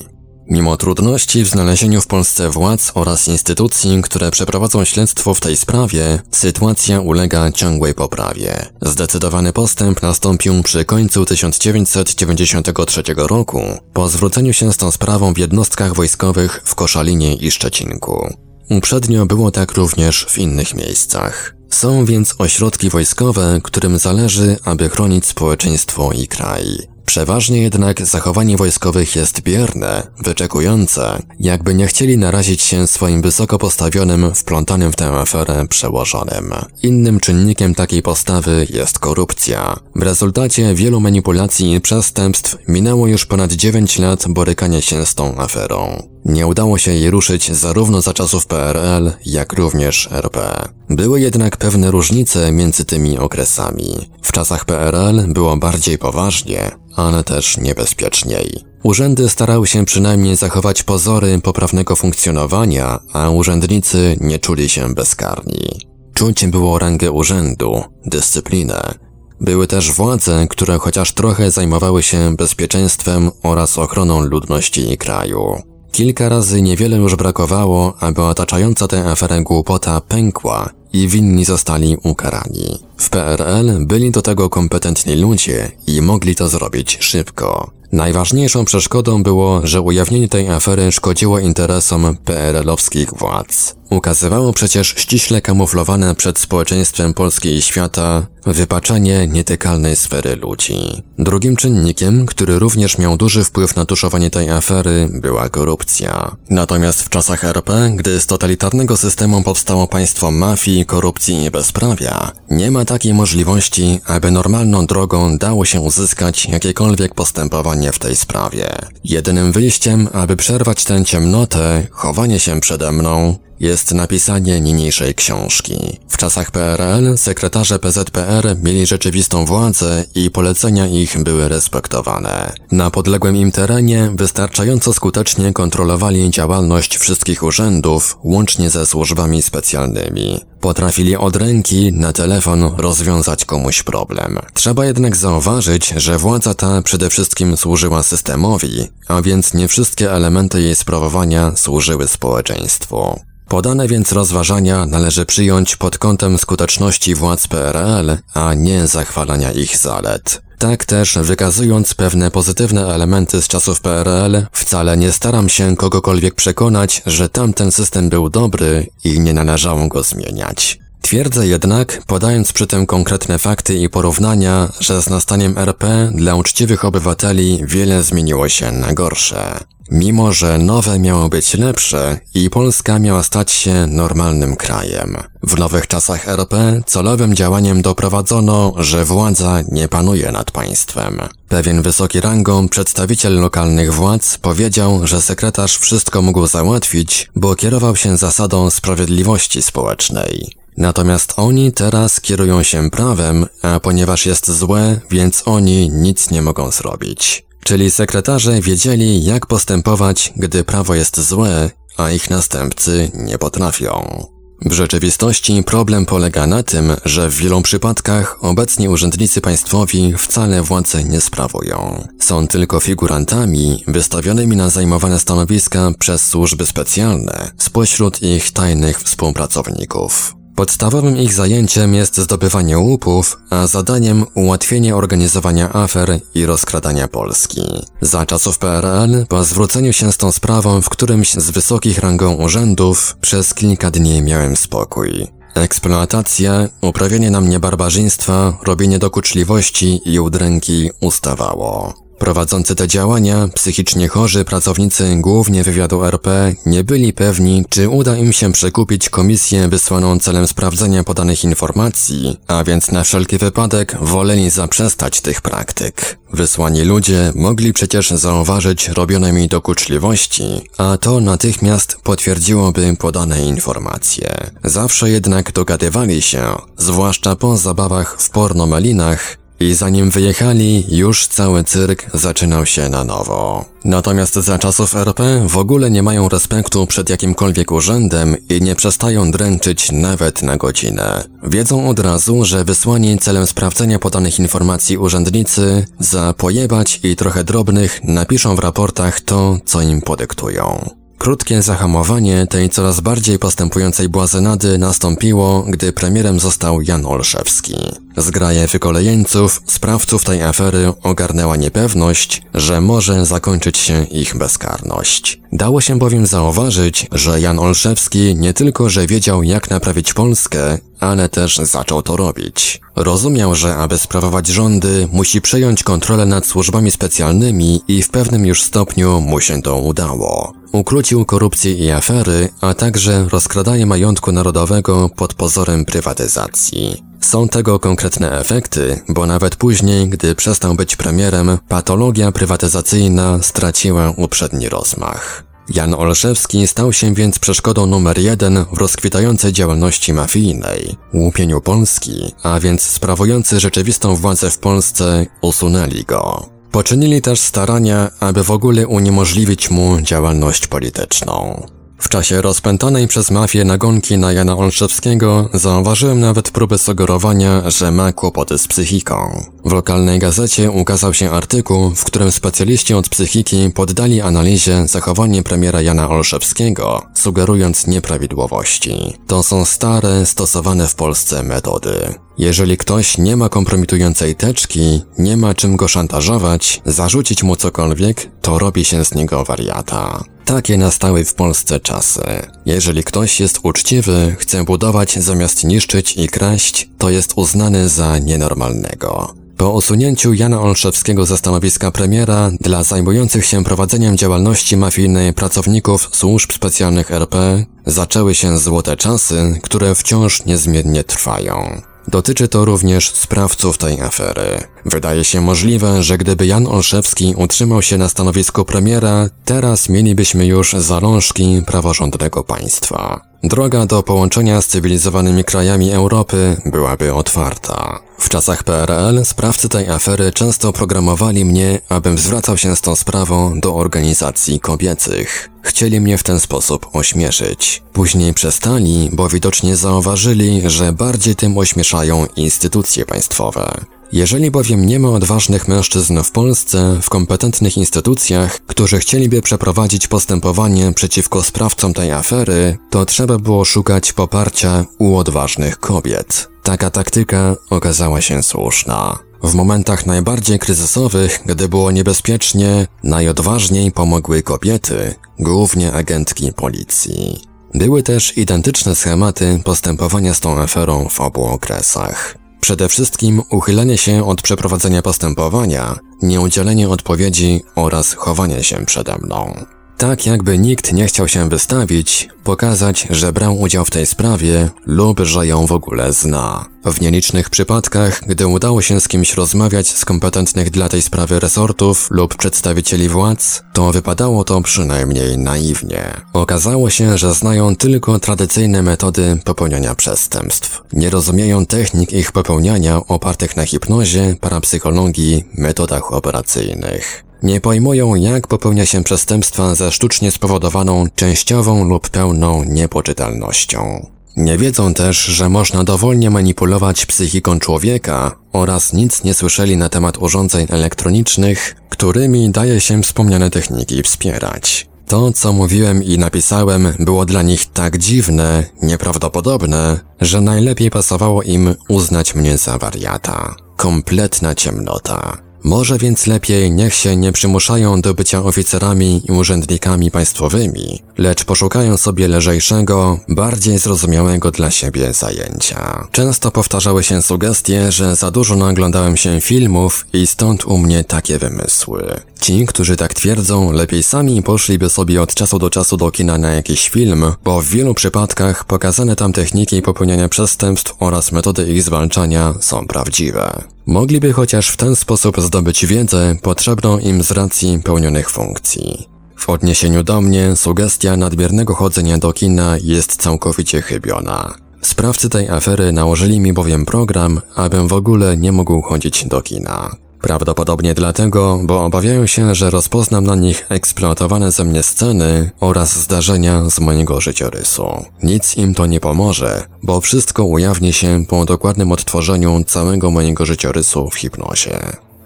Mimo 0.47 0.77
trudności 0.77 1.43
w 1.43 1.47
znalezieniu 1.47 2.01
w 2.01 2.07
Polsce 2.07 2.49
władz 2.49 2.91
oraz 2.93 3.27
instytucji, 3.27 4.01
które 4.01 4.31
przeprowadzą 4.31 4.85
śledztwo 4.85 5.33
w 5.33 5.39
tej 5.39 5.57
sprawie, 5.57 6.19
sytuacja 6.31 7.01
ulega 7.01 7.51
ciągłej 7.51 7.93
poprawie. 7.93 8.65
Zdecydowany 8.81 9.53
postęp 9.53 10.01
nastąpił 10.01 10.63
przy 10.63 10.85
końcu 10.85 11.25
1993 11.25 13.03
roku, 13.17 13.61
po 13.93 14.09
zwróceniu 14.09 14.53
się 14.53 14.73
z 14.73 14.77
tą 14.77 14.91
sprawą 14.91 15.33
w 15.33 15.37
jednostkach 15.37 15.93
wojskowych 15.93 16.61
w 16.65 16.75
Koszalinie 16.75 17.35
i 17.35 17.51
Szczecinku. 17.51 18.42
Uprzednio 18.69 19.25
było 19.25 19.51
tak 19.51 19.73
również 19.73 20.25
w 20.29 20.37
innych 20.37 20.73
miejscach. 20.73 21.55
Są 21.69 22.05
więc 22.05 22.35
ośrodki 22.37 22.89
wojskowe, 22.89 23.59
którym 23.63 23.97
zależy, 23.97 24.57
aby 24.65 24.89
chronić 24.89 25.25
społeczeństwo 25.25 26.11
i 26.11 26.27
kraj. 26.27 26.93
Przeważnie 27.05 27.61
jednak 27.61 28.05
zachowanie 28.05 28.57
wojskowych 28.57 29.15
jest 29.15 29.41
bierne, 29.41 30.07
wyczekujące, 30.23 31.21
jakby 31.39 31.73
nie 31.73 31.87
chcieli 31.87 32.17
narazić 32.17 32.61
się 32.61 32.87
swoim 32.87 33.21
wysoko 33.21 33.57
postawionym, 33.57 34.35
wplątanym 34.35 34.91
w 34.91 34.95
tę 34.95 35.07
aferę 35.07 35.67
przełożonym. 35.67 36.53
Innym 36.83 37.19
czynnikiem 37.19 37.75
takiej 37.75 38.01
postawy 38.01 38.67
jest 38.69 38.99
korupcja. 38.99 39.79
W 39.95 40.01
rezultacie 40.01 40.75
wielu 40.75 40.99
manipulacji 40.99 41.73
i 41.73 41.81
przestępstw 41.81 42.57
minęło 42.67 43.07
już 43.07 43.25
ponad 43.25 43.51
9 43.51 43.99
lat 43.99 44.25
borykania 44.27 44.81
się 44.81 45.05
z 45.05 45.15
tą 45.15 45.37
aferą. 45.37 46.12
Nie 46.25 46.47
udało 46.47 46.77
się 46.77 46.91
jej 46.91 47.09
ruszyć 47.09 47.51
zarówno 47.51 48.01
za 48.01 48.13
czasów 48.13 48.47
PRL, 48.47 49.11
jak 49.25 49.53
również 49.53 50.09
RP. 50.11 50.69
Były 50.89 51.21
jednak 51.21 51.57
pewne 51.57 51.91
różnice 51.91 52.51
między 52.51 52.85
tymi 52.85 53.17
okresami. 53.17 54.09
W 54.21 54.31
czasach 54.31 54.65
PRL 54.65 55.21
było 55.27 55.57
bardziej 55.57 55.97
poważnie, 55.97 56.71
ale 56.95 57.23
też 57.23 57.57
niebezpieczniej. 57.57 58.63
Urzędy 58.83 59.29
starały 59.29 59.67
się 59.67 59.85
przynajmniej 59.85 60.35
zachować 60.35 60.83
pozory 60.83 61.39
poprawnego 61.39 61.95
funkcjonowania, 61.95 62.99
a 63.13 63.29
urzędnicy 63.29 64.17
nie 64.21 64.39
czuli 64.39 64.69
się 64.69 64.93
bezkarni. 64.93 65.79
Czuć 66.13 66.45
było 66.45 66.79
rangę 66.79 67.11
urzędu, 67.11 67.83
dyscyplinę. 68.05 68.93
Były 69.41 69.67
też 69.67 69.91
władze, 69.91 70.47
które 70.49 70.77
chociaż 70.77 71.13
trochę 71.13 71.51
zajmowały 71.51 72.03
się 72.03 72.35
bezpieczeństwem 72.35 73.31
oraz 73.43 73.77
ochroną 73.77 74.21
ludności 74.21 74.91
i 74.91 74.97
kraju. 74.97 75.72
Kilka 75.93 76.29
razy 76.29 76.61
niewiele 76.61 76.97
już 76.97 77.15
brakowało, 77.15 77.93
aby 77.99 78.21
otaczająca 78.21 78.87
tę 78.87 79.11
aferę 79.11 79.41
głupota 79.41 80.01
pękła 80.01 80.69
i 80.93 81.07
winni 81.07 81.45
zostali 81.45 81.97
ukarani. 82.03 82.79
W 82.97 83.09
PRL 83.09 83.85
byli 83.85 84.11
do 84.11 84.21
tego 84.21 84.49
kompetentni 84.49 85.15
ludzie 85.15 85.71
i 85.87 86.01
mogli 86.01 86.35
to 86.35 86.47
zrobić 86.47 86.97
szybko. 87.01 87.71
Najważniejszą 87.91 88.65
przeszkodą 88.65 89.23
było, 89.23 89.67
że 89.67 89.81
ujawnienie 89.81 90.27
tej 90.27 90.49
afery 90.49 90.91
szkodziło 90.91 91.39
interesom 91.39 92.17
PRL-owskich 92.25 93.13
władz. 93.13 93.75
Ukazywało 93.93 94.53
przecież 94.53 94.93
ściśle 94.97 95.41
kamuflowane 95.41 96.15
przed 96.15 96.39
społeczeństwem 96.39 97.13
Polski 97.13 97.49
i 97.49 97.61
świata 97.61 98.25
wypaczenie 98.45 99.27
nietykalnej 99.27 99.95
sfery 99.95 100.35
ludzi. 100.35 101.03
Drugim 101.19 101.55
czynnikiem, 101.55 102.25
który 102.25 102.59
również 102.59 102.97
miał 102.97 103.17
duży 103.17 103.43
wpływ 103.43 103.75
na 103.75 103.85
tuszowanie 103.85 104.29
tej 104.29 104.49
afery, 104.49 105.09
była 105.11 105.49
korupcja. 105.49 106.35
Natomiast 106.49 107.03
w 107.03 107.09
czasach 107.09 107.43
RP, 107.43 107.91
gdy 107.95 108.19
z 108.19 108.25
totalitarnego 108.25 108.97
systemu 108.97 109.43
powstało 109.43 109.87
państwo 109.87 110.31
mafii, 110.31 110.85
korupcji 110.85 111.43
i 111.43 111.51
bezprawia, 111.51 112.31
nie 112.49 112.71
ma 112.71 112.85
takiej 112.85 113.13
możliwości, 113.13 113.99
aby 114.05 114.31
normalną 114.31 114.85
drogą 114.85 115.37
dało 115.37 115.65
się 115.65 115.81
uzyskać 115.81 116.45
jakiekolwiek 116.45 117.15
postępowanie 117.15 117.91
w 117.91 117.99
tej 117.99 118.15
sprawie. 118.15 118.69
Jedynym 119.03 119.51
wyjściem, 119.51 120.07
aby 120.13 120.35
przerwać 120.35 120.83
tę 120.83 121.05
ciemnotę, 121.05 121.87
chowanie 121.91 122.39
się 122.39 122.59
przede 122.59 122.91
mną, 122.91 123.35
jest 123.63 123.93
napisanie 123.93 124.61
niniejszej 124.61 125.15
książki. 125.15 125.99
W 126.09 126.17
czasach 126.17 126.51
PRL 126.51 127.17
sekretarze 127.17 127.79
PZPR 127.79 128.55
mieli 128.63 128.85
rzeczywistą 128.85 129.45
władzę 129.45 130.05
i 130.15 130.31
polecenia 130.31 130.87
ich 130.87 131.23
były 131.23 131.49
respektowane. 131.49 132.53
Na 132.71 132.91
podległym 132.91 133.35
im 133.35 133.51
terenie 133.51 134.11
wystarczająco 134.15 134.93
skutecznie 134.93 135.53
kontrolowali 135.53 136.29
działalność 136.29 136.97
wszystkich 136.97 137.43
urzędów, 137.43 138.17
łącznie 138.23 138.69
ze 138.69 138.85
służbami 138.85 139.41
specjalnymi. 139.41 140.39
Potrafili 140.61 141.15
od 141.15 141.35
ręki 141.35 141.93
na 141.93 142.13
telefon 142.13 142.71
rozwiązać 142.77 143.45
komuś 143.45 143.83
problem. 143.83 144.39
Trzeba 144.53 144.85
jednak 144.85 145.15
zauważyć, 145.15 145.93
że 145.97 146.17
władza 146.17 146.53
ta 146.53 146.81
przede 146.81 147.09
wszystkim 147.09 147.57
służyła 147.57 148.03
systemowi, 148.03 148.87
a 149.07 149.21
więc 149.21 149.53
nie 149.53 149.67
wszystkie 149.67 150.11
elementy 150.11 150.61
jej 150.61 150.75
sprawowania 150.75 151.55
służyły 151.55 152.07
społeczeństwu. 152.07 153.19
Podane 153.47 153.87
więc 153.87 154.11
rozważania 154.11 154.85
należy 154.85 155.25
przyjąć 155.25 155.75
pod 155.75 155.97
kątem 155.97 156.37
skuteczności 156.37 157.15
władz 157.15 157.47
PRL, 157.47 158.17
a 158.33 158.53
nie 158.53 158.87
zachwalania 158.87 159.51
ich 159.51 159.77
zalet. 159.77 160.41
Tak 160.59 160.85
też 160.85 161.17
wykazując 161.21 161.93
pewne 161.93 162.31
pozytywne 162.31 162.85
elementy 162.85 163.41
z 163.41 163.47
czasów 163.47 163.81
PRL, 163.81 164.45
wcale 164.51 164.97
nie 164.97 165.11
staram 165.11 165.49
się 165.49 165.75
kogokolwiek 165.75 166.35
przekonać, 166.35 167.01
że 167.05 167.29
tamten 167.29 167.71
system 167.71 168.09
był 168.09 168.29
dobry 168.29 168.87
i 169.03 169.19
nie 169.19 169.33
należało 169.33 169.87
go 169.87 170.03
zmieniać. 170.03 170.79
Twierdzę 171.01 171.47
jednak, 171.47 172.01
podając 172.07 172.53
przy 172.53 172.67
tym 172.67 172.85
konkretne 172.85 173.39
fakty 173.39 173.75
i 173.75 173.89
porównania, 173.89 174.69
że 174.79 175.01
z 175.01 175.09
nastaniem 175.09 175.57
RP 175.57 176.11
dla 176.15 176.35
uczciwych 176.35 176.85
obywateli 176.85 177.61
wiele 177.65 178.03
zmieniło 178.03 178.49
się 178.49 178.71
na 178.71 178.93
gorsze. 178.93 179.59
Mimo, 179.91 180.33
że 180.33 180.57
nowe 180.57 180.99
miało 180.99 181.29
być 181.29 181.53
lepsze 181.53 182.19
i 182.33 182.49
Polska 182.49 182.99
miała 182.99 183.23
stać 183.23 183.51
się 183.51 183.87
normalnym 183.87 184.55
krajem. 184.55 185.17
W 185.43 185.57
nowych 185.59 185.87
czasach 185.87 186.27
RP 186.27 186.81
celowym 186.85 187.35
działaniem 187.35 187.81
doprowadzono, 187.81 188.73
że 188.77 189.05
władza 189.05 189.61
nie 189.71 189.87
panuje 189.87 190.31
nad 190.31 190.51
państwem. 190.51 191.21
Pewien 191.47 191.81
wysoki 191.81 192.21
rangą 192.21 192.69
przedstawiciel 192.69 193.39
lokalnych 193.39 193.93
władz 193.93 194.37
powiedział, 194.37 195.07
że 195.07 195.21
sekretarz 195.21 195.77
wszystko 195.77 196.21
mógł 196.21 196.47
załatwić, 196.47 197.29
bo 197.35 197.55
kierował 197.55 197.95
się 197.95 198.17
zasadą 198.17 198.69
sprawiedliwości 198.69 199.61
społecznej. 199.61 200.63
Natomiast 200.77 201.33
oni 201.37 201.71
teraz 201.71 202.21
kierują 202.21 202.63
się 202.63 202.89
prawem, 202.89 203.45
a 203.61 203.79
ponieważ 203.79 204.25
jest 204.25 204.51
złe, 204.51 204.99
więc 205.11 205.43
oni 205.45 205.89
nic 205.89 206.31
nie 206.31 206.41
mogą 206.41 206.71
zrobić. 206.71 207.45
Czyli 207.63 207.91
sekretarze 207.91 208.61
wiedzieli, 208.61 209.23
jak 209.23 209.45
postępować, 209.45 210.33
gdy 210.35 210.63
prawo 210.63 210.95
jest 210.95 211.19
złe, 211.19 211.71
a 211.97 212.11
ich 212.11 212.29
następcy 212.29 213.11
nie 213.13 213.37
potrafią. 213.37 214.25
W 214.65 214.73
rzeczywistości 214.73 215.63
problem 215.63 216.05
polega 216.05 216.47
na 216.47 216.63
tym, 216.63 216.95
że 217.05 217.29
w 217.29 217.35
wielu 217.35 217.61
przypadkach 217.61 218.37
obecni 218.43 218.89
urzędnicy 218.89 219.41
państwowi 219.41 220.13
wcale 220.17 220.61
władzy 220.61 221.03
nie 221.03 221.21
sprawują. 221.21 222.07
Są 222.19 222.47
tylko 222.47 222.79
figurantami 222.79 223.83
wystawionymi 223.87 224.55
na 224.55 224.69
zajmowane 224.69 225.19
stanowiska 225.19 225.91
przez 225.99 226.27
służby 226.27 226.65
specjalne 226.65 227.51
spośród 227.57 228.21
ich 228.21 228.51
tajnych 228.51 228.99
współpracowników. 228.99 230.42
Podstawowym 230.55 231.17
ich 231.17 231.33
zajęciem 231.33 231.93
jest 231.93 232.17
zdobywanie 232.17 232.77
łupów, 232.77 233.37
a 233.49 233.67
zadaniem 233.67 234.25
ułatwienie 234.33 234.95
organizowania 234.95 235.73
afer 235.73 236.19
i 236.35 236.45
rozkradania 236.45 237.07
Polski. 237.07 237.61
Za 238.01 238.25
czasów 238.25 238.57
PRL, 238.57 239.25
po 239.29 239.43
zwróceniu 239.43 239.93
się 239.93 240.11
z 240.11 240.17
tą 240.17 240.31
sprawą 240.31 240.81
w 240.81 240.89
którymś 240.89 241.33
z 241.33 241.51
wysokich 241.51 241.99
rangą 241.99 242.33
urzędów, 242.33 243.17
przez 243.21 243.53
kilka 243.53 243.91
dni 243.91 244.21
miałem 244.21 244.55
spokój. 244.55 245.27
Eksploatacja, 245.55 246.69
uprawianie 246.81 247.31
na 247.31 247.41
mnie 247.41 247.59
barbarzyństwa, 247.59 248.57
robienie 248.63 248.99
dokuczliwości 248.99 250.01
i 250.05 250.19
udręki 250.19 250.89
ustawało. 251.01 252.02
Prowadzący 252.23 252.75
te 252.75 252.87
działania, 252.87 253.47
psychicznie 253.55 254.07
chorzy 254.07 254.45
pracownicy 254.45 255.15
głównie 255.15 255.63
wywiadu 255.63 256.05
RP 256.05 256.55
nie 256.65 256.83
byli 256.83 257.13
pewni, 257.13 257.65
czy 257.69 257.89
uda 257.89 258.17
im 258.17 258.33
się 258.33 258.51
przekupić 258.51 259.09
komisję 259.09 259.67
wysłaną 259.67 260.19
celem 260.19 260.47
sprawdzenia 260.47 261.03
podanych 261.03 261.43
informacji, 261.43 262.39
a 262.47 262.63
więc 262.63 262.91
na 262.91 263.03
wszelki 263.03 263.37
wypadek 263.37 263.97
woleli 264.01 264.49
zaprzestać 264.49 265.21
tych 265.21 265.41
praktyk. 265.41 266.17
Wysłani 266.33 266.81
ludzie 266.81 267.31
mogli 267.35 267.73
przecież 267.73 268.09
zauważyć 268.09 268.89
robione 268.89 269.31
mi 269.31 269.47
dokuczliwości, 269.47 270.43
a 270.77 270.97
to 270.97 271.19
natychmiast 271.19 271.97
potwierdziłoby 272.03 272.95
podane 272.99 273.45
informacje. 273.45 274.51
Zawsze 274.63 275.09
jednak 275.09 275.51
dogadywali 275.51 276.21
się, 276.21 276.43
zwłaszcza 276.77 277.35
po 277.35 277.57
zabawach 277.57 278.21
w 278.21 278.29
pornomelinach, 278.29 279.42
i 279.63 279.73
zanim 279.73 280.09
wyjechali, 280.09 280.85
już 280.89 281.27
cały 281.27 281.63
cyrk 281.63 282.05
zaczynał 282.13 282.65
się 282.65 282.89
na 282.89 283.03
nowo. 283.03 283.65
Natomiast 283.85 284.33
za 284.33 284.59
czasów 284.59 284.95
RP 284.95 285.45
w 285.47 285.57
ogóle 285.57 285.91
nie 285.91 286.03
mają 286.03 286.29
respektu 286.29 286.87
przed 286.87 287.09
jakimkolwiek 287.09 287.71
urzędem 287.71 288.35
i 288.49 288.61
nie 288.61 288.75
przestają 288.75 289.31
dręczyć 289.31 289.91
nawet 289.91 290.43
na 290.43 290.57
godzinę. 290.57 291.23
Wiedzą 291.43 291.89
od 291.89 291.99
razu, 291.99 292.45
że 292.45 292.63
wysłani 292.63 293.19
celem 293.19 293.47
sprawdzenia 293.47 293.99
podanych 293.99 294.39
informacji 294.39 294.97
urzędnicy 294.97 295.85
za 295.99 296.33
pojebać 296.33 296.99
i 297.03 297.15
trochę 297.15 297.43
drobnych 297.43 298.03
napiszą 298.03 298.55
w 298.55 298.59
raportach 298.59 299.21
to, 299.21 299.57
co 299.65 299.81
im 299.81 300.01
podyktują. 300.01 301.02
Krótkie 301.23 301.61
zahamowanie 301.61 302.47
tej 302.47 302.69
coraz 302.69 302.99
bardziej 302.99 303.39
postępującej 303.39 304.09
błazenady 304.09 304.77
nastąpiło, 304.77 305.65
gdy 305.67 305.93
premierem 305.93 306.39
został 306.39 306.81
Jan 306.81 307.05
Olszewski. 307.05 307.75
Zgraje 308.17 308.67
wykolejeńców, 308.67 309.61
sprawców 309.65 310.23
tej 310.23 310.41
afery 310.43 310.93
ogarnęła 311.03 311.55
niepewność, 311.55 312.41
że 312.53 312.81
może 312.81 313.25
zakończyć 313.25 313.77
się 313.77 314.03
ich 314.03 314.37
bezkarność. 314.37 315.41
Dało 315.51 315.81
się 315.81 315.99
bowiem 315.99 316.25
zauważyć, 316.25 317.07
że 317.11 317.41
Jan 317.41 317.59
Olszewski 317.59 318.35
nie 318.35 318.53
tylko, 318.53 318.89
że 318.89 319.07
wiedział 319.07 319.43
jak 319.43 319.69
naprawić 319.69 320.13
Polskę, 320.13 320.77
ale 321.03 321.29
też 321.29 321.57
zaczął 321.57 322.01
to 322.01 322.17
robić. 322.17 322.81
Rozumiał, 322.95 323.55
że 323.55 323.75
aby 323.75 323.97
sprawować 323.97 324.47
rządy, 324.47 325.07
musi 325.11 325.41
przejąć 325.41 325.83
kontrolę 325.83 326.25
nad 326.25 326.45
służbami 326.45 326.91
specjalnymi 326.91 327.81
i 327.87 328.03
w 328.03 328.09
pewnym 328.09 328.45
już 328.45 328.61
stopniu 328.61 329.21
mu 329.21 329.39
się 329.39 329.61
to 329.61 329.77
udało. 329.77 330.53
Ukrócił 330.71 331.25
korupcję 331.25 331.73
i 331.73 331.91
afery, 331.91 332.49
a 332.61 332.73
także 332.73 333.25
rozkradanie 333.29 333.85
majątku 333.85 334.31
narodowego 334.31 335.09
pod 335.15 335.33
pozorem 335.33 335.85
prywatyzacji. 335.85 337.03
Są 337.21 337.47
tego 337.47 337.79
konkretne 337.79 338.39
efekty, 338.39 339.01
bo 339.09 339.25
nawet 339.25 339.55
później, 339.55 340.09
gdy 340.09 340.35
przestał 340.35 340.75
być 340.75 340.95
premierem, 340.95 341.57
patologia 341.67 342.31
prywatyzacyjna 342.31 343.39
straciła 343.41 344.13
uprzedni 344.17 344.69
rozmach. 344.69 345.52
Jan 345.69 345.93
Olszewski 345.93 346.67
stał 346.67 346.93
się 346.93 347.13
więc 347.13 347.39
przeszkodą 347.39 347.85
numer 347.85 348.19
jeden 348.19 348.65
w 348.73 348.77
rozkwitającej 348.77 349.53
działalności 349.53 350.13
mafijnej, 350.13 350.95
łupieniu 351.13 351.61
Polski, 351.61 352.33
a 352.43 352.59
więc 352.59 352.81
sprawujący 352.81 353.59
rzeczywistą 353.59 354.15
władzę 354.15 354.49
w 354.49 354.57
Polsce 354.57 355.25
usunęli 355.41 356.03
go. 356.03 356.45
Poczynili 356.71 357.21
też 357.21 357.39
starania, 357.39 358.11
aby 358.19 358.43
w 358.43 358.51
ogóle 358.51 358.87
uniemożliwić 358.87 359.69
mu 359.69 360.01
działalność 360.01 360.67
polityczną. 360.67 361.65
W 362.03 362.09
czasie 362.09 362.41
rozpętanej 362.41 363.07
przez 363.07 363.31
mafię 363.31 363.65
nagonki 363.65 364.17
na 364.17 364.33
Jana 364.33 364.57
Olszewskiego 364.57 365.49
zauważyłem 365.53 366.19
nawet 366.19 366.51
próbę 366.51 366.77
sugerowania, 366.77 367.69
że 367.69 367.91
ma 367.91 368.13
kłopoty 368.13 368.57
z 368.57 368.67
psychiką. 368.67 369.45
W 369.65 369.71
lokalnej 369.71 370.19
gazecie 370.19 370.71
ukazał 370.71 371.13
się 371.13 371.31
artykuł, 371.31 371.89
w 371.95 372.03
którym 372.03 372.31
specjaliści 372.31 372.93
od 372.93 373.09
psychiki 373.09 373.71
poddali 373.75 374.21
analizie 374.21 374.87
zachowanie 374.87 375.43
premiera 375.43 375.81
Jana 375.81 376.09
Olszewskiego, 376.09 377.01
sugerując 377.13 377.87
nieprawidłowości. 377.87 379.13
To 379.27 379.43
są 379.43 379.65
stare, 379.65 380.25
stosowane 380.25 380.87
w 380.87 380.95
Polsce 380.95 381.43
metody. 381.43 382.13
Jeżeli 382.37 382.77
ktoś 382.77 383.17
nie 383.17 383.37
ma 383.37 383.49
kompromitującej 383.49 384.35
teczki, 384.35 385.01
nie 385.17 385.37
ma 385.37 385.53
czym 385.53 385.75
go 385.75 385.87
szantażować, 385.87 386.81
zarzucić 386.85 387.43
mu 387.43 387.55
cokolwiek, 387.55 388.29
to 388.41 388.59
robi 388.59 388.85
się 388.85 389.05
z 389.05 389.15
niego 389.15 389.43
wariata. 389.43 390.23
Takie 390.45 390.77
nastały 390.77 391.25
w 391.25 391.33
Polsce 391.33 391.79
czasy. 391.79 392.21
Jeżeli 392.65 393.03
ktoś 393.03 393.39
jest 393.39 393.59
uczciwy, 393.63 394.35
chce 394.39 394.63
budować 394.63 395.19
zamiast 395.19 395.63
niszczyć 395.63 396.17
i 396.17 396.27
kraść, 396.27 396.89
to 396.97 397.09
jest 397.09 397.33
uznany 397.35 397.89
za 397.89 398.19
nienormalnego. 398.19 399.33
Po 399.57 399.69
usunięciu 399.69 400.33
Jana 400.33 400.61
Olszewskiego 400.61 401.25
ze 401.25 401.37
stanowiska 401.37 401.91
premiera 401.91 402.51
dla 402.61 402.83
zajmujących 402.83 403.45
się 403.45 403.63
prowadzeniem 403.63 404.17
działalności 404.17 404.77
mafijnej 404.77 405.33
pracowników 405.33 406.09
służb 406.11 406.51
specjalnych 406.51 407.11
RP 407.11 407.65
zaczęły 407.85 408.35
się 408.35 408.57
złote 408.57 408.97
czasy, 408.97 409.59
które 409.63 409.95
wciąż 409.95 410.45
niezmiennie 410.45 411.03
trwają. 411.03 411.81
Dotyczy 412.07 412.47
to 412.47 412.65
również 412.65 413.11
sprawców 413.13 413.77
tej 413.77 414.01
afery. 414.01 414.63
Wydaje 414.85 415.23
się 415.23 415.41
możliwe, 415.41 416.03
że 416.03 416.17
gdyby 416.17 416.45
Jan 416.45 416.67
Olszewski 416.67 417.33
utrzymał 417.37 417.81
się 417.81 417.97
na 417.97 418.09
stanowisku 418.09 418.65
premiera, 418.65 419.29
teraz 419.45 419.89
mielibyśmy 419.89 420.45
już 420.45 420.73
zalążki 420.73 421.61
praworządnego 421.65 422.43
państwa. 422.43 423.21
Droga 423.43 423.85
do 423.85 424.03
połączenia 424.03 424.61
z 424.61 424.67
cywilizowanymi 424.67 425.43
krajami 425.43 425.91
Europy 425.91 426.57
byłaby 426.65 427.13
otwarta. 427.13 427.99
W 428.23 428.29
czasach 428.29 428.63
PRL 428.63 429.25
sprawcy 429.25 429.69
tej 429.69 429.89
afery 429.89 430.31
często 430.31 430.73
programowali 430.73 431.45
mnie, 431.45 431.79
abym 431.89 432.17
zwracał 432.17 432.57
się 432.57 432.75
z 432.75 432.81
tą 432.81 432.95
sprawą 432.95 433.59
do 433.59 433.75
organizacji 433.75 434.59
kobiecych. 434.59 435.49
Chcieli 435.61 436.01
mnie 436.01 436.17
w 436.17 436.23
ten 436.23 436.39
sposób 436.39 436.87
ośmieszyć. 436.93 437.83
Później 437.93 438.33
przestali, 438.33 439.09
bo 439.13 439.29
widocznie 439.29 439.75
zauważyli, 439.75 440.61
że 440.65 440.93
bardziej 440.93 441.35
tym 441.35 441.57
ośmieszają 441.57 442.25
instytucje 442.35 443.05
państwowe. 443.05 443.73
Jeżeli 444.11 444.51
bowiem 444.51 444.85
nie 444.85 444.99
ma 444.99 445.09
odważnych 445.09 445.67
mężczyzn 445.67 446.23
w 446.23 446.31
Polsce, 446.31 446.99
w 447.01 447.09
kompetentnych 447.09 447.77
instytucjach, 447.77 448.59
którzy 448.67 448.99
chcieliby 448.99 449.41
przeprowadzić 449.41 450.07
postępowanie 450.07 450.93
przeciwko 450.93 451.43
sprawcom 451.43 451.93
tej 451.93 452.11
afery, 452.11 452.77
to 452.89 453.05
trzeba 453.05 453.37
było 453.37 453.65
szukać 453.65 454.13
poparcia 454.13 454.85
u 454.97 455.15
odważnych 455.15 455.79
kobiet. 455.79 456.52
Taka 456.63 456.89
taktyka 456.89 457.55
okazała 457.69 458.21
się 458.21 458.43
słuszna. 458.43 459.19
W 459.43 459.53
momentach 459.53 460.05
najbardziej 460.05 460.59
kryzysowych, 460.59 461.39
gdy 461.45 461.69
było 461.69 461.91
niebezpiecznie, 461.91 462.87
najodważniej 463.03 463.91
pomogły 463.91 464.41
kobiety, 464.43 465.15
głównie 465.39 465.93
agentki 465.93 466.53
policji. 466.53 467.41
Były 467.73 468.03
też 468.03 468.37
identyczne 468.37 468.95
schematy 468.95 469.61
postępowania 469.65 470.33
z 470.33 470.39
tą 470.39 470.59
aferą 470.59 471.09
w 471.09 471.21
obu 471.21 471.45
okresach. 471.45 472.37
Przede 472.61 472.89
wszystkim 472.89 473.41
uchylenie 473.49 473.97
się 473.97 474.25
od 474.27 474.41
przeprowadzenia 474.41 475.01
postępowania, 475.01 475.95
nieudzielenie 476.21 476.89
odpowiedzi 476.89 477.63
oraz 477.75 478.13
chowanie 478.13 478.63
się 478.63 478.85
przede 478.85 479.17
mną. 479.17 479.65
Tak 479.97 480.25
jakby 480.25 480.57
nikt 480.57 480.93
nie 480.93 481.07
chciał 481.07 481.27
się 481.27 481.49
wystawić, 481.49 482.29
pokazać, 482.43 483.07
że 483.09 483.33
brał 483.33 483.59
udział 483.59 483.85
w 483.85 483.91
tej 483.91 484.05
sprawie 484.05 484.69
lub 484.85 485.19
że 485.19 485.47
ją 485.47 485.65
w 485.65 485.71
ogóle 485.71 486.13
zna. 486.13 486.65
W 486.85 487.01
nielicznych 487.01 487.49
przypadkach, 487.49 488.21
gdy 488.27 488.47
udało 488.47 488.81
się 488.81 489.01
z 489.01 489.07
kimś 489.07 489.33
rozmawiać 489.33 489.87
z 489.87 490.05
kompetentnych 490.05 490.69
dla 490.69 490.89
tej 490.89 491.01
sprawy 491.01 491.39
resortów 491.39 492.07
lub 492.11 492.35
przedstawicieli 492.35 493.09
władz, 493.09 493.63
to 493.73 493.91
wypadało 493.91 494.43
to 494.43 494.61
przynajmniej 494.61 495.37
naiwnie. 495.37 496.21
Okazało 496.33 496.89
się, 496.89 497.17
że 497.17 497.33
znają 497.33 497.75
tylko 497.75 498.19
tradycyjne 498.19 498.81
metody 498.81 499.39
popełniania 499.45 499.95
przestępstw. 499.95 500.81
Nie 500.93 501.09
rozumieją 501.09 501.65
technik 501.65 502.13
ich 502.13 502.31
popełniania 502.31 502.97
opartych 503.07 503.57
na 503.57 503.65
hipnozie, 503.65 504.35
parapsychologii, 504.41 505.43
metodach 505.57 506.13
operacyjnych. 506.13 507.23
Nie 507.43 507.61
pojmują, 507.61 508.15
jak 508.15 508.47
popełnia 508.47 508.85
się 508.85 509.03
przestępstwa 509.03 509.75
ze 509.75 509.91
sztucznie 509.91 510.31
spowodowaną 510.31 511.05
częściową 511.15 511.87
lub 511.87 512.09
pełną 512.09 512.63
niepoczytalnością. 512.63 514.07
Nie 514.37 514.57
wiedzą 514.57 514.93
też, 514.93 515.17
że 515.17 515.49
można 515.49 515.83
dowolnie 515.83 516.29
manipulować 516.29 517.05
psychiką 517.05 517.59
człowieka 517.59 518.35
oraz 518.53 518.93
nic 518.93 519.23
nie 519.23 519.33
słyszeli 519.33 519.77
na 519.77 519.89
temat 519.89 520.17
urządzeń 520.17 520.67
elektronicznych, 520.69 521.75
którymi 521.89 522.49
daje 522.49 522.81
się 522.81 523.01
wspomniane 523.01 523.49
techniki 523.49 524.03
wspierać. 524.03 524.87
To, 525.07 525.31
co 525.31 525.53
mówiłem 525.53 526.03
i 526.03 526.17
napisałem, 526.17 526.93
było 526.99 527.25
dla 527.25 527.41
nich 527.41 527.65
tak 527.65 527.97
dziwne, 527.97 528.63
nieprawdopodobne, 528.81 529.99
że 530.21 530.41
najlepiej 530.41 530.89
pasowało 530.89 531.43
im 531.43 531.75
uznać 531.87 532.35
mnie 532.35 532.57
za 532.57 532.77
wariata. 532.77 533.55
Kompletna 533.77 534.55
ciemnota. 534.55 535.37
Może 535.63 535.97
więc 535.97 536.27
lepiej 536.27 536.71
niech 536.71 536.93
się 536.93 537.15
nie 537.15 537.31
przymuszają 537.31 538.01
do 538.01 538.13
bycia 538.13 538.43
oficerami 538.43 539.21
i 539.29 539.31
urzędnikami 539.31 540.11
państwowymi, 540.11 540.99
lecz 541.17 541.45
poszukają 541.45 541.97
sobie 541.97 542.27
lżejszego, 542.27 543.19
bardziej 543.29 543.79
zrozumiałego 543.79 544.51
dla 544.51 544.71
siebie 544.71 545.13
zajęcia. 545.13 546.07
Często 546.11 546.51
powtarzały 546.51 547.03
się 547.03 547.21
sugestie, 547.21 547.91
że 547.91 548.15
za 548.15 548.31
dużo 548.31 548.55
naglądałem 548.55 549.17
się 549.17 549.41
filmów 549.41 550.05
i 550.13 550.27
stąd 550.27 550.65
u 550.65 550.77
mnie 550.77 551.03
takie 551.03 551.39
wymysły. 551.39 552.21
Ci, 552.41 552.65
którzy 552.65 552.95
tak 552.95 553.13
twierdzą, 553.13 553.71
lepiej 553.71 554.03
sami 554.03 554.43
poszliby 554.43 554.89
sobie 554.89 555.21
od 555.21 555.33
czasu 555.33 555.59
do 555.59 555.69
czasu 555.69 555.97
do 555.97 556.11
kina 556.11 556.37
na 556.37 556.51
jakiś 556.51 556.89
film, 556.89 557.25
bo 557.43 557.61
w 557.61 557.67
wielu 557.67 557.93
przypadkach 557.93 558.65
pokazane 558.65 559.15
tam 559.15 559.33
techniki 559.33 559.81
popełniania 559.81 560.29
przestępstw 560.29 560.95
oraz 560.99 561.31
metody 561.31 561.73
ich 561.73 561.83
zwalczania 561.83 562.53
są 562.59 562.87
prawdziwe. 562.87 563.63
Mogliby 563.85 564.33
chociaż 564.33 564.69
w 564.69 564.77
ten 564.77 564.95
sposób 564.95 565.41
zdobyć 565.41 565.85
wiedzę 565.85 566.35
potrzebną 566.41 566.99
im 566.99 567.23
z 567.23 567.31
racji 567.31 567.79
pełnionych 567.83 568.29
funkcji. 568.29 569.12
W 569.35 569.49
odniesieniu 569.49 570.03
do 570.03 570.21
mnie 570.21 570.55
sugestia 570.55 571.17
nadmiernego 571.17 571.75
chodzenia 571.75 572.17
do 572.17 572.33
kina 572.33 572.77
jest 572.83 573.21
całkowicie 573.21 573.81
chybiona. 573.81 574.53
Sprawcy 574.81 575.29
tej 575.29 575.49
afery 575.49 575.91
nałożyli 575.91 576.39
mi 576.39 576.53
bowiem 576.53 576.85
program, 576.85 577.41
abym 577.55 577.87
w 577.87 577.93
ogóle 577.93 578.37
nie 578.37 578.51
mógł 578.51 578.81
chodzić 578.81 579.25
do 579.25 579.41
kina. 579.41 579.95
Prawdopodobnie 580.23 580.93
dlatego, 580.93 581.59
bo 581.63 581.85
obawiają 581.85 582.27
się, 582.27 582.55
że 582.55 582.69
rozpoznam 582.69 583.25
na 583.25 583.35
nich 583.35 583.65
eksploatowane 583.69 584.51
ze 584.51 584.63
mnie 584.63 584.83
sceny 584.83 585.51
oraz 585.59 585.99
zdarzenia 585.99 586.69
z 586.69 586.79
mojego 586.79 587.21
życiorysu. 587.21 587.85
Nic 588.23 588.57
im 588.57 588.73
to 588.73 588.85
nie 588.85 588.99
pomoże, 588.99 589.63
bo 589.83 590.01
wszystko 590.01 590.45
ujawni 590.45 590.93
się 590.93 591.25
po 591.29 591.45
dokładnym 591.45 591.91
odtworzeniu 591.91 592.63
całego 592.67 593.11
mojego 593.11 593.45
życiorysu 593.45 594.09
w 594.09 594.15
hipnozie. 594.15 594.79